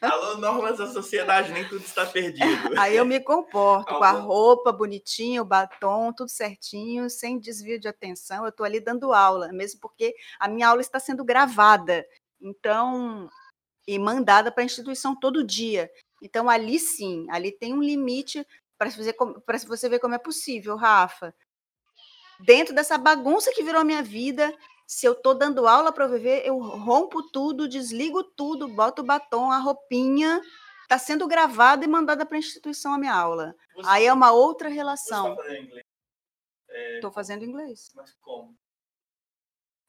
Alô, 0.00 0.38
normas 0.38 0.78
da 0.78 0.86
sociedade, 0.86 1.52
nem 1.52 1.68
tudo 1.68 1.84
está 1.84 2.06
perdido. 2.06 2.40
Aí 2.80 2.96
eu 2.96 3.04
me 3.04 3.20
comporto 3.20 3.94
com 3.94 4.02
a 4.02 4.12
roupa 4.12 4.72
bonitinha, 4.72 5.42
o 5.42 5.44
batom, 5.44 6.10
tudo 6.10 6.30
certinho, 6.30 7.10
sem 7.10 7.38
desvio 7.38 7.78
de 7.78 7.86
atenção. 7.86 8.44
Eu 8.44 8.48
estou 8.48 8.64
ali 8.64 8.80
dando 8.80 9.12
aula, 9.12 9.52
mesmo 9.52 9.78
porque 9.78 10.14
a 10.38 10.48
minha 10.48 10.68
aula 10.68 10.80
está 10.80 10.98
sendo 10.98 11.22
gravada. 11.22 12.06
Então, 12.40 13.28
e 13.86 13.98
mandada 13.98 14.50
para 14.50 14.62
a 14.62 14.64
instituição 14.64 15.14
todo 15.14 15.46
dia. 15.46 15.90
Então, 16.22 16.48
ali 16.48 16.78
sim, 16.78 17.26
ali 17.30 17.52
tem 17.52 17.74
um 17.74 17.82
limite 17.82 18.46
para 18.78 18.88
você 18.88 19.88
ver 19.88 19.98
como 19.98 20.14
é 20.14 20.18
possível, 20.18 20.76
Rafa. 20.76 21.34
Dentro 22.44 22.74
dessa 22.74 22.96
bagunça 22.98 23.52
que 23.52 23.62
virou 23.62 23.80
a 23.80 23.84
minha 23.84 24.02
vida, 24.02 24.54
se 24.86 25.06
eu 25.06 25.12
estou 25.12 25.34
dando 25.34 25.66
aula 25.66 25.92
para 25.92 26.04
eu 26.04 26.10
viver, 26.10 26.46
eu 26.46 26.58
rompo 26.58 27.22
tudo, 27.30 27.68
desligo 27.68 28.22
tudo, 28.24 28.68
boto 28.68 29.02
o 29.02 29.04
batom, 29.04 29.50
a 29.50 29.58
roupinha, 29.58 30.40
está 30.82 30.98
sendo 30.98 31.26
gravada 31.28 31.84
e 31.84 31.88
mandada 31.88 32.24
para 32.26 32.36
a 32.36 32.38
instituição 32.40 32.94
a 32.94 32.98
minha 32.98 33.14
aula. 33.14 33.54
Você, 33.74 33.88
Aí 33.88 34.06
é 34.06 34.12
uma 34.12 34.32
outra 34.32 34.68
você 34.68 34.74
relação. 34.74 35.36
tá 35.36 35.42
fazendo 35.42 35.62
inglês, 35.64 35.84
Estou 36.94 37.12
fazendo 37.12 37.44
inglês. 37.44 37.92
mas 37.94 38.14
como? 38.20 38.56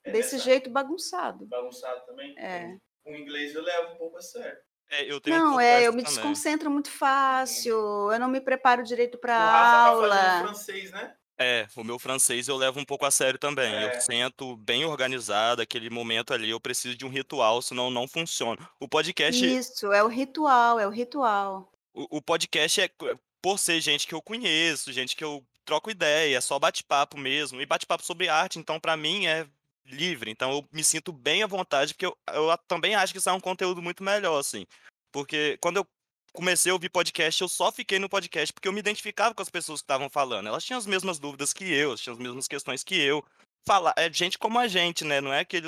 É 0.04 0.12
Desse 0.12 0.34
nessa- 0.36 0.46
jeito 0.46 0.70
bagunçado. 0.70 1.46
Bagunçado 1.46 2.06
também? 2.06 2.38
É. 2.38 2.76
O 3.06 3.12
inglês 3.12 3.54
eu 3.56 3.62
levo 3.64 3.94
um 3.94 3.98
pouco 3.98 4.18
a 4.18 4.22
sério. 4.22 4.60
É, 4.90 5.10
eu 5.10 5.22
tenho 5.22 5.38
Não, 5.38 5.60
é, 5.60 5.88
eu 5.88 5.94
me 5.94 6.04
também. 6.04 6.16
desconcentro 6.16 6.70
muito 6.70 6.92
fácil, 6.92 7.74
eu 8.12 8.20
não 8.20 8.28
me 8.28 8.42
preparo 8.42 8.84
direito 8.84 9.18
para 9.18 9.34
o 9.34 9.40
Rafa 9.40 9.62
tá 9.62 9.86
aula. 9.88 10.16
fazendo 10.16 10.44
francês, 10.48 10.92
né? 10.92 11.16
É, 11.44 11.68
o 11.76 11.84
meu 11.84 11.98
francês 12.00 12.48
eu 12.48 12.56
levo 12.58 12.80
um 12.80 12.86
pouco 12.86 13.06
a 13.06 13.12
sério 13.12 13.40
também. 13.40 13.74
É. 13.74 13.96
Eu 13.96 14.02
sento 14.02 14.56
bem 14.58 14.86
organizado, 14.86 15.62
aquele 15.62 15.90
momento 15.90 16.34
ali, 16.34 16.50
eu 16.50 16.60
preciso 16.60 16.96
de 16.96 17.06
um 17.06 17.10
ritual, 17.10 17.62
senão 17.62 17.90
não 17.90 18.08
funciona. 18.08 18.68
O 18.80 18.88
podcast, 18.88 19.46
Isso, 19.46 19.92
é 19.92 20.04
o 20.04 20.08
ritual, 20.08 20.80
é 20.80 20.88
o 20.88 20.90
ritual. 20.92 21.72
o, 21.94 22.18
o 22.18 22.22
podcast 22.22 22.82
é 22.82 22.88
co- 22.88 23.20
por 23.42 23.58
ser 23.58 23.82
gente 23.82 24.06
que 24.08 24.14
eu 24.14 24.22
conheço, 24.22 24.92
gente 24.94 25.16
que 25.16 25.24
eu 25.24 25.44
troco 25.66 25.90
ideia, 25.90 26.38
é 26.38 26.42
só 26.42 26.60
bate-papo 26.60 27.18
mesmo. 27.18 27.60
E 27.62 27.66
bate-papo 27.66 28.04
sobre 28.04 28.30
arte, 28.30 28.60
então 28.60 28.80
pra 28.80 28.96
mim 28.96 29.26
é 29.26 29.48
livre. 29.86 30.30
Então 30.32 30.52
eu 30.52 30.66
me 30.72 30.84
sinto 30.84 31.12
bem 31.12 31.42
à 31.44 31.48
vontade, 31.48 31.94
porque 31.94 32.06
eu, 32.06 32.16
eu 32.34 32.52
a- 32.52 32.58
também 32.58 32.96
acho 32.96 33.12
que 33.14 33.20
isso 33.20 33.30
é 33.30 33.34
um 33.34 33.40
conteúdo 33.40 33.82
muito 33.82 34.04
melhor, 34.04 34.38
assim. 34.40 34.66
Porque 35.12 35.58
quando 35.62 35.78
eu 35.78 35.88
comecei 36.34 36.72
a 36.72 36.74
ouvir 36.74 36.90
podcast, 36.90 37.42
eu 37.42 37.50
só 37.50 37.72
fiquei 37.72 38.00
no 38.00 38.10
podcast 38.10 38.54
porque 38.54 38.68
eu 38.68 38.74
me 38.74 38.80
identificava 38.80 39.34
com 39.36 39.42
as 39.42 39.50
pessoas 39.50 39.82
que 39.82 39.86
estavam 39.86 40.10
falando. 40.10 40.48
Elas 40.48 40.64
tinham 40.64 40.78
as 40.78 40.86
mesmas 40.86 41.20
dúvidas 41.20 41.54
que 41.54 41.66
eu, 41.66 41.96
tinham 41.96 42.14
as 42.16 42.20
mesmas 42.20 42.48
questões 42.48 42.84
que 42.84 42.96
eu. 42.96 43.24
Fala, 43.66 43.94
é 43.98 44.12
gente 44.12 44.38
como 44.40 44.58
a 44.58 44.68
gente, 44.68 45.06
né? 45.06 45.22
Não 45.22 45.32
é 45.32 45.42
aquele, 45.42 45.68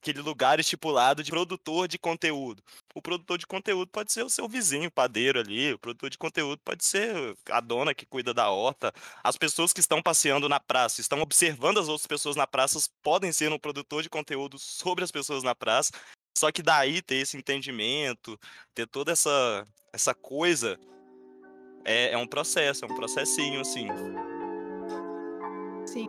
aquele 0.00 0.20
lugar 0.20 0.58
estipulado 0.58 1.22
de 1.22 1.30
produtor 1.30 1.86
de 1.86 1.98
conteúdo. 1.98 2.62
O 2.94 3.02
produtor 3.02 3.38
de 3.38 3.46
conteúdo 3.46 3.88
pode 3.90 4.12
ser 4.12 4.24
o 4.24 4.30
seu 4.30 4.48
vizinho, 4.48 4.90
padeiro 4.90 5.38
ali. 5.38 5.72
O 5.72 5.78
produtor 5.78 6.10
de 6.10 6.18
conteúdo 6.18 6.60
pode 6.64 6.84
ser 6.84 7.36
a 7.50 7.60
dona 7.60 7.94
que 7.94 8.06
cuida 8.06 8.32
da 8.32 8.50
horta. 8.50 8.92
As 9.22 9.36
pessoas 9.36 9.72
que 9.72 9.80
estão 9.80 10.02
passeando 10.02 10.48
na 10.48 10.58
praça, 10.58 11.00
estão 11.00 11.20
observando 11.20 11.78
as 11.78 11.88
outras 11.88 12.06
pessoas 12.06 12.34
na 12.34 12.46
praça, 12.46 12.78
podem 13.02 13.30
ser 13.32 13.52
um 13.52 13.58
produtor 13.58 14.02
de 14.02 14.08
conteúdo 14.08 14.58
sobre 14.58 15.04
as 15.04 15.10
pessoas 15.10 15.42
na 15.42 15.54
praça. 15.54 15.92
Só 16.38 16.52
que 16.52 16.62
daí 16.62 17.02
ter 17.02 17.16
esse 17.16 17.36
entendimento, 17.36 18.38
ter 18.72 18.86
toda 18.86 19.10
essa, 19.10 19.66
essa 19.92 20.14
coisa, 20.14 20.78
é, 21.84 22.12
é 22.12 22.16
um 22.16 22.28
processo, 22.28 22.84
é 22.84 22.88
um 22.88 22.94
processinho, 22.94 23.60
assim. 23.60 23.88
Sim. 25.84 26.06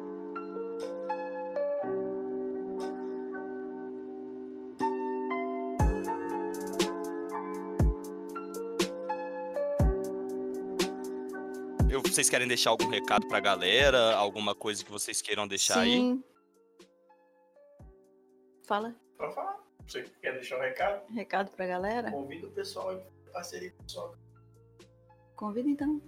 Eu, 11.89 12.03
vocês 12.03 12.29
querem 12.29 12.47
deixar 12.47 12.69
algum 12.69 12.87
recado 12.87 13.27
pra 13.27 13.39
galera? 13.39 14.15
Alguma 14.15 14.53
coisa 14.53 14.85
que 14.85 14.91
vocês 14.91 15.23
queiram 15.23 15.47
deixar 15.47 15.79
aí? 15.79 15.93
Sim. 15.93 16.23
Fala, 18.67 18.95
Pode 19.17 19.33
falar. 19.33 19.58
Você 19.89 20.03
quer 20.21 20.33
deixar 20.33 20.57
um 20.57 20.61
recado? 20.61 21.01
recado 21.11 21.49
pra 21.49 21.65
galera? 21.65 22.11
Convida 22.11 22.45
o 22.45 22.51
pessoal 22.51 22.89
aí 22.89 22.97
pra 23.23 23.33
parceria 23.33 23.71
com 23.71 23.81
o 23.81 23.83
pessoal. 23.83 24.15
Convida 25.35 25.67
então. 25.67 25.99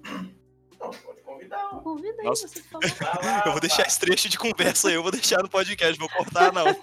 Não, 0.79 0.91
pode 0.91 1.21
convidar. 1.21 1.69
Convida 1.81 2.21
aí, 2.21 2.27
Nossa. 2.27 2.47
você 2.47 2.61
falou. 2.61 2.87
Eu 3.45 3.51
vou 3.53 3.59
deixar 3.59 3.87
esse 3.87 3.99
trecho 3.99 4.29
de 4.29 4.37
conversa 4.37 4.89
aí, 4.89 4.93
eu 4.93 5.01
vou 5.01 5.11
deixar 5.11 5.41
no 5.41 5.49
podcast, 5.49 5.97
vou 5.97 6.09
cortar 6.09 6.53
não. 6.53 6.65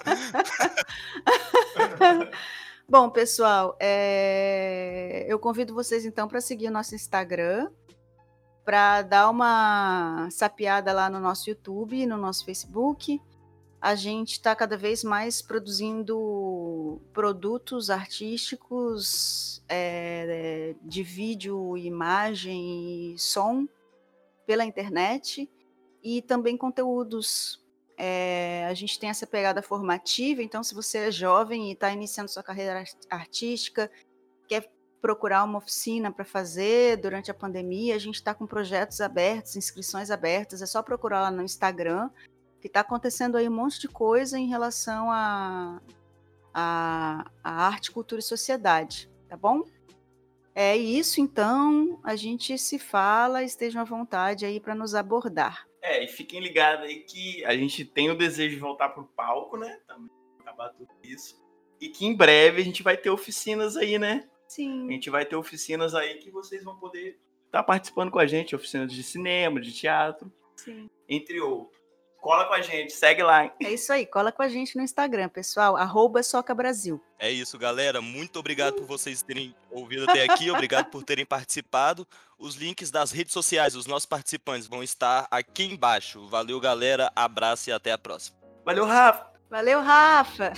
Bom, 2.88 3.10
pessoal, 3.10 3.76
é, 3.78 5.26
eu 5.28 5.38
convido 5.38 5.74
vocês 5.74 6.06
então 6.06 6.26
para 6.26 6.40
seguir 6.40 6.68
o 6.68 6.70
nosso 6.70 6.94
Instagram, 6.94 7.70
para 8.64 9.02
dar 9.02 9.28
uma 9.28 10.26
sapeada 10.30 10.92
lá 10.94 11.10
no 11.10 11.20
nosso 11.20 11.50
YouTube, 11.50 12.06
no 12.06 12.16
nosso 12.16 12.46
Facebook. 12.46 13.20
A 13.80 13.94
gente 13.94 14.32
está 14.32 14.56
cada 14.56 14.76
vez 14.76 15.04
mais 15.04 15.40
produzindo 15.40 17.00
produtos 17.12 17.90
artísticos 17.90 19.62
é, 19.68 20.74
de 20.82 21.02
vídeo, 21.04 21.76
imagem 21.76 23.14
e 23.14 23.18
som 23.18 23.68
pela 24.44 24.64
internet 24.64 25.48
e 26.02 26.22
também 26.22 26.56
conteúdos. 26.56 27.64
É, 27.96 28.66
a 28.68 28.74
gente 28.74 28.98
tem 28.98 29.10
essa 29.10 29.26
pegada 29.26 29.62
formativa, 29.62 30.42
então 30.42 30.62
se 30.62 30.74
você 30.74 30.98
é 30.98 31.10
jovem 31.10 31.68
e 31.68 31.72
está 31.72 31.92
iniciando 31.92 32.30
sua 32.30 32.42
carreira 32.42 32.80
art- 32.80 33.06
artística, 33.10 33.90
quer 34.48 34.70
procurar 35.00 35.44
uma 35.44 35.58
oficina 35.58 36.10
para 36.10 36.24
fazer 36.24 36.96
durante 36.96 37.30
a 37.30 37.34
pandemia, 37.34 37.94
a 37.94 37.98
gente 37.98 38.16
está 38.16 38.34
com 38.34 38.46
projetos 38.46 39.00
abertos, 39.00 39.54
inscrições 39.56 40.10
abertas, 40.10 40.62
é 40.62 40.66
só 40.66 40.82
procurar 40.82 41.22
lá 41.22 41.30
no 41.30 41.42
Instagram, 41.42 42.10
que 42.60 42.66
está 42.66 42.80
acontecendo 42.80 43.36
aí 43.36 43.48
um 43.48 43.54
monte 43.54 43.80
de 43.80 43.88
coisa 43.88 44.38
em 44.38 44.48
relação 44.48 45.10
a, 45.10 45.80
a, 46.52 47.30
a 47.42 47.66
arte, 47.66 47.90
cultura 47.90 48.20
e 48.20 48.24
sociedade, 48.24 49.10
tá 49.28 49.36
bom? 49.36 49.62
É 50.54 50.76
isso, 50.76 51.20
então, 51.20 52.00
a 52.02 52.16
gente 52.16 52.58
se 52.58 52.80
fala, 52.80 53.44
estejam 53.44 53.80
à 53.80 53.84
vontade 53.84 54.44
aí 54.44 54.58
para 54.58 54.74
nos 54.74 54.92
abordar. 54.92 55.68
É, 55.80 56.02
e 56.02 56.08
fiquem 56.08 56.40
ligados 56.40 56.84
aí 56.84 57.00
que 57.00 57.44
a 57.44 57.56
gente 57.56 57.84
tem 57.84 58.10
o 58.10 58.18
desejo 58.18 58.56
de 58.56 58.60
voltar 58.60 58.88
pro 58.88 59.04
palco, 59.04 59.56
né? 59.56 59.78
Também 59.86 60.10
acabar 60.40 60.70
tudo 60.70 60.90
isso. 61.04 61.40
E 61.80 61.88
que 61.88 62.04
em 62.04 62.16
breve 62.16 62.60
a 62.60 62.64
gente 62.64 62.82
vai 62.82 62.96
ter 62.96 63.08
oficinas 63.08 63.76
aí, 63.76 63.98
né? 63.98 64.28
A 64.46 64.50
Sim, 64.50 64.88
gente 64.90 65.08
vai 65.10 65.24
ter 65.24 65.36
oficinas 65.36 65.94
aí 65.94 66.14
que 66.16 66.30
vocês 66.30 66.64
vão 66.64 66.76
poder 66.76 67.20
estar 67.46 67.62
participando 67.62 68.10
com 68.10 68.18
a 68.18 68.26
gente, 68.26 68.56
oficinas 68.56 68.92
de 68.92 69.02
cinema, 69.02 69.60
de 69.60 69.72
teatro, 69.72 70.32
sim. 70.56 70.90
entre 71.08 71.40
outros. 71.40 71.77
Cola 72.28 72.44
com 72.44 72.52
a 72.52 72.60
gente, 72.60 72.92
segue 72.92 73.22
lá. 73.22 73.44
hein? 73.44 73.52
É 73.58 73.72
isso 73.72 73.90
aí, 73.90 74.04
cola 74.04 74.30
com 74.30 74.42
a 74.42 74.48
gente 74.48 74.76
no 74.76 74.82
Instagram, 74.82 75.30
pessoal, 75.30 75.78
arroba 75.78 76.22
Soca 76.22 76.54
Brasil. 76.54 77.02
É 77.18 77.30
isso, 77.30 77.58
galera. 77.58 78.02
Muito 78.02 78.38
obrigado 78.38 78.74
por 78.74 78.84
vocês 78.84 79.22
terem 79.22 79.56
ouvido 79.70 80.04
até 80.06 80.24
aqui. 80.24 80.50
Obrigado 80.52 80.90
por 80.90 81.02
terem 81.02 81.24
participado. 81.24 82.06
Os 82.38 82.54
links 82.54 82.90
das 82.90 83.12
redes 83.12 83.32
sociais 83.32 83.72
dos 83.72 83.86
nossos 83.86 84.04
participantes 84.04 84.68
vão 84.68 84.82
estar 84.82 85.26
aqui 85.30 85.64
embaixo. 85.64 86.28
Valeu, 86.28 86.60
galera. 86.60 87.10
Abraço 87.16 87.70
e 87.70 87.72
até 87.72 87.92
a 87.92 87.96
próxima. 87.96 88.36
Valeu, 88.62 88.84
Rafa! 88.84 89.32
Valeu, 89.48 89.80
Rafa! 89.80 90.52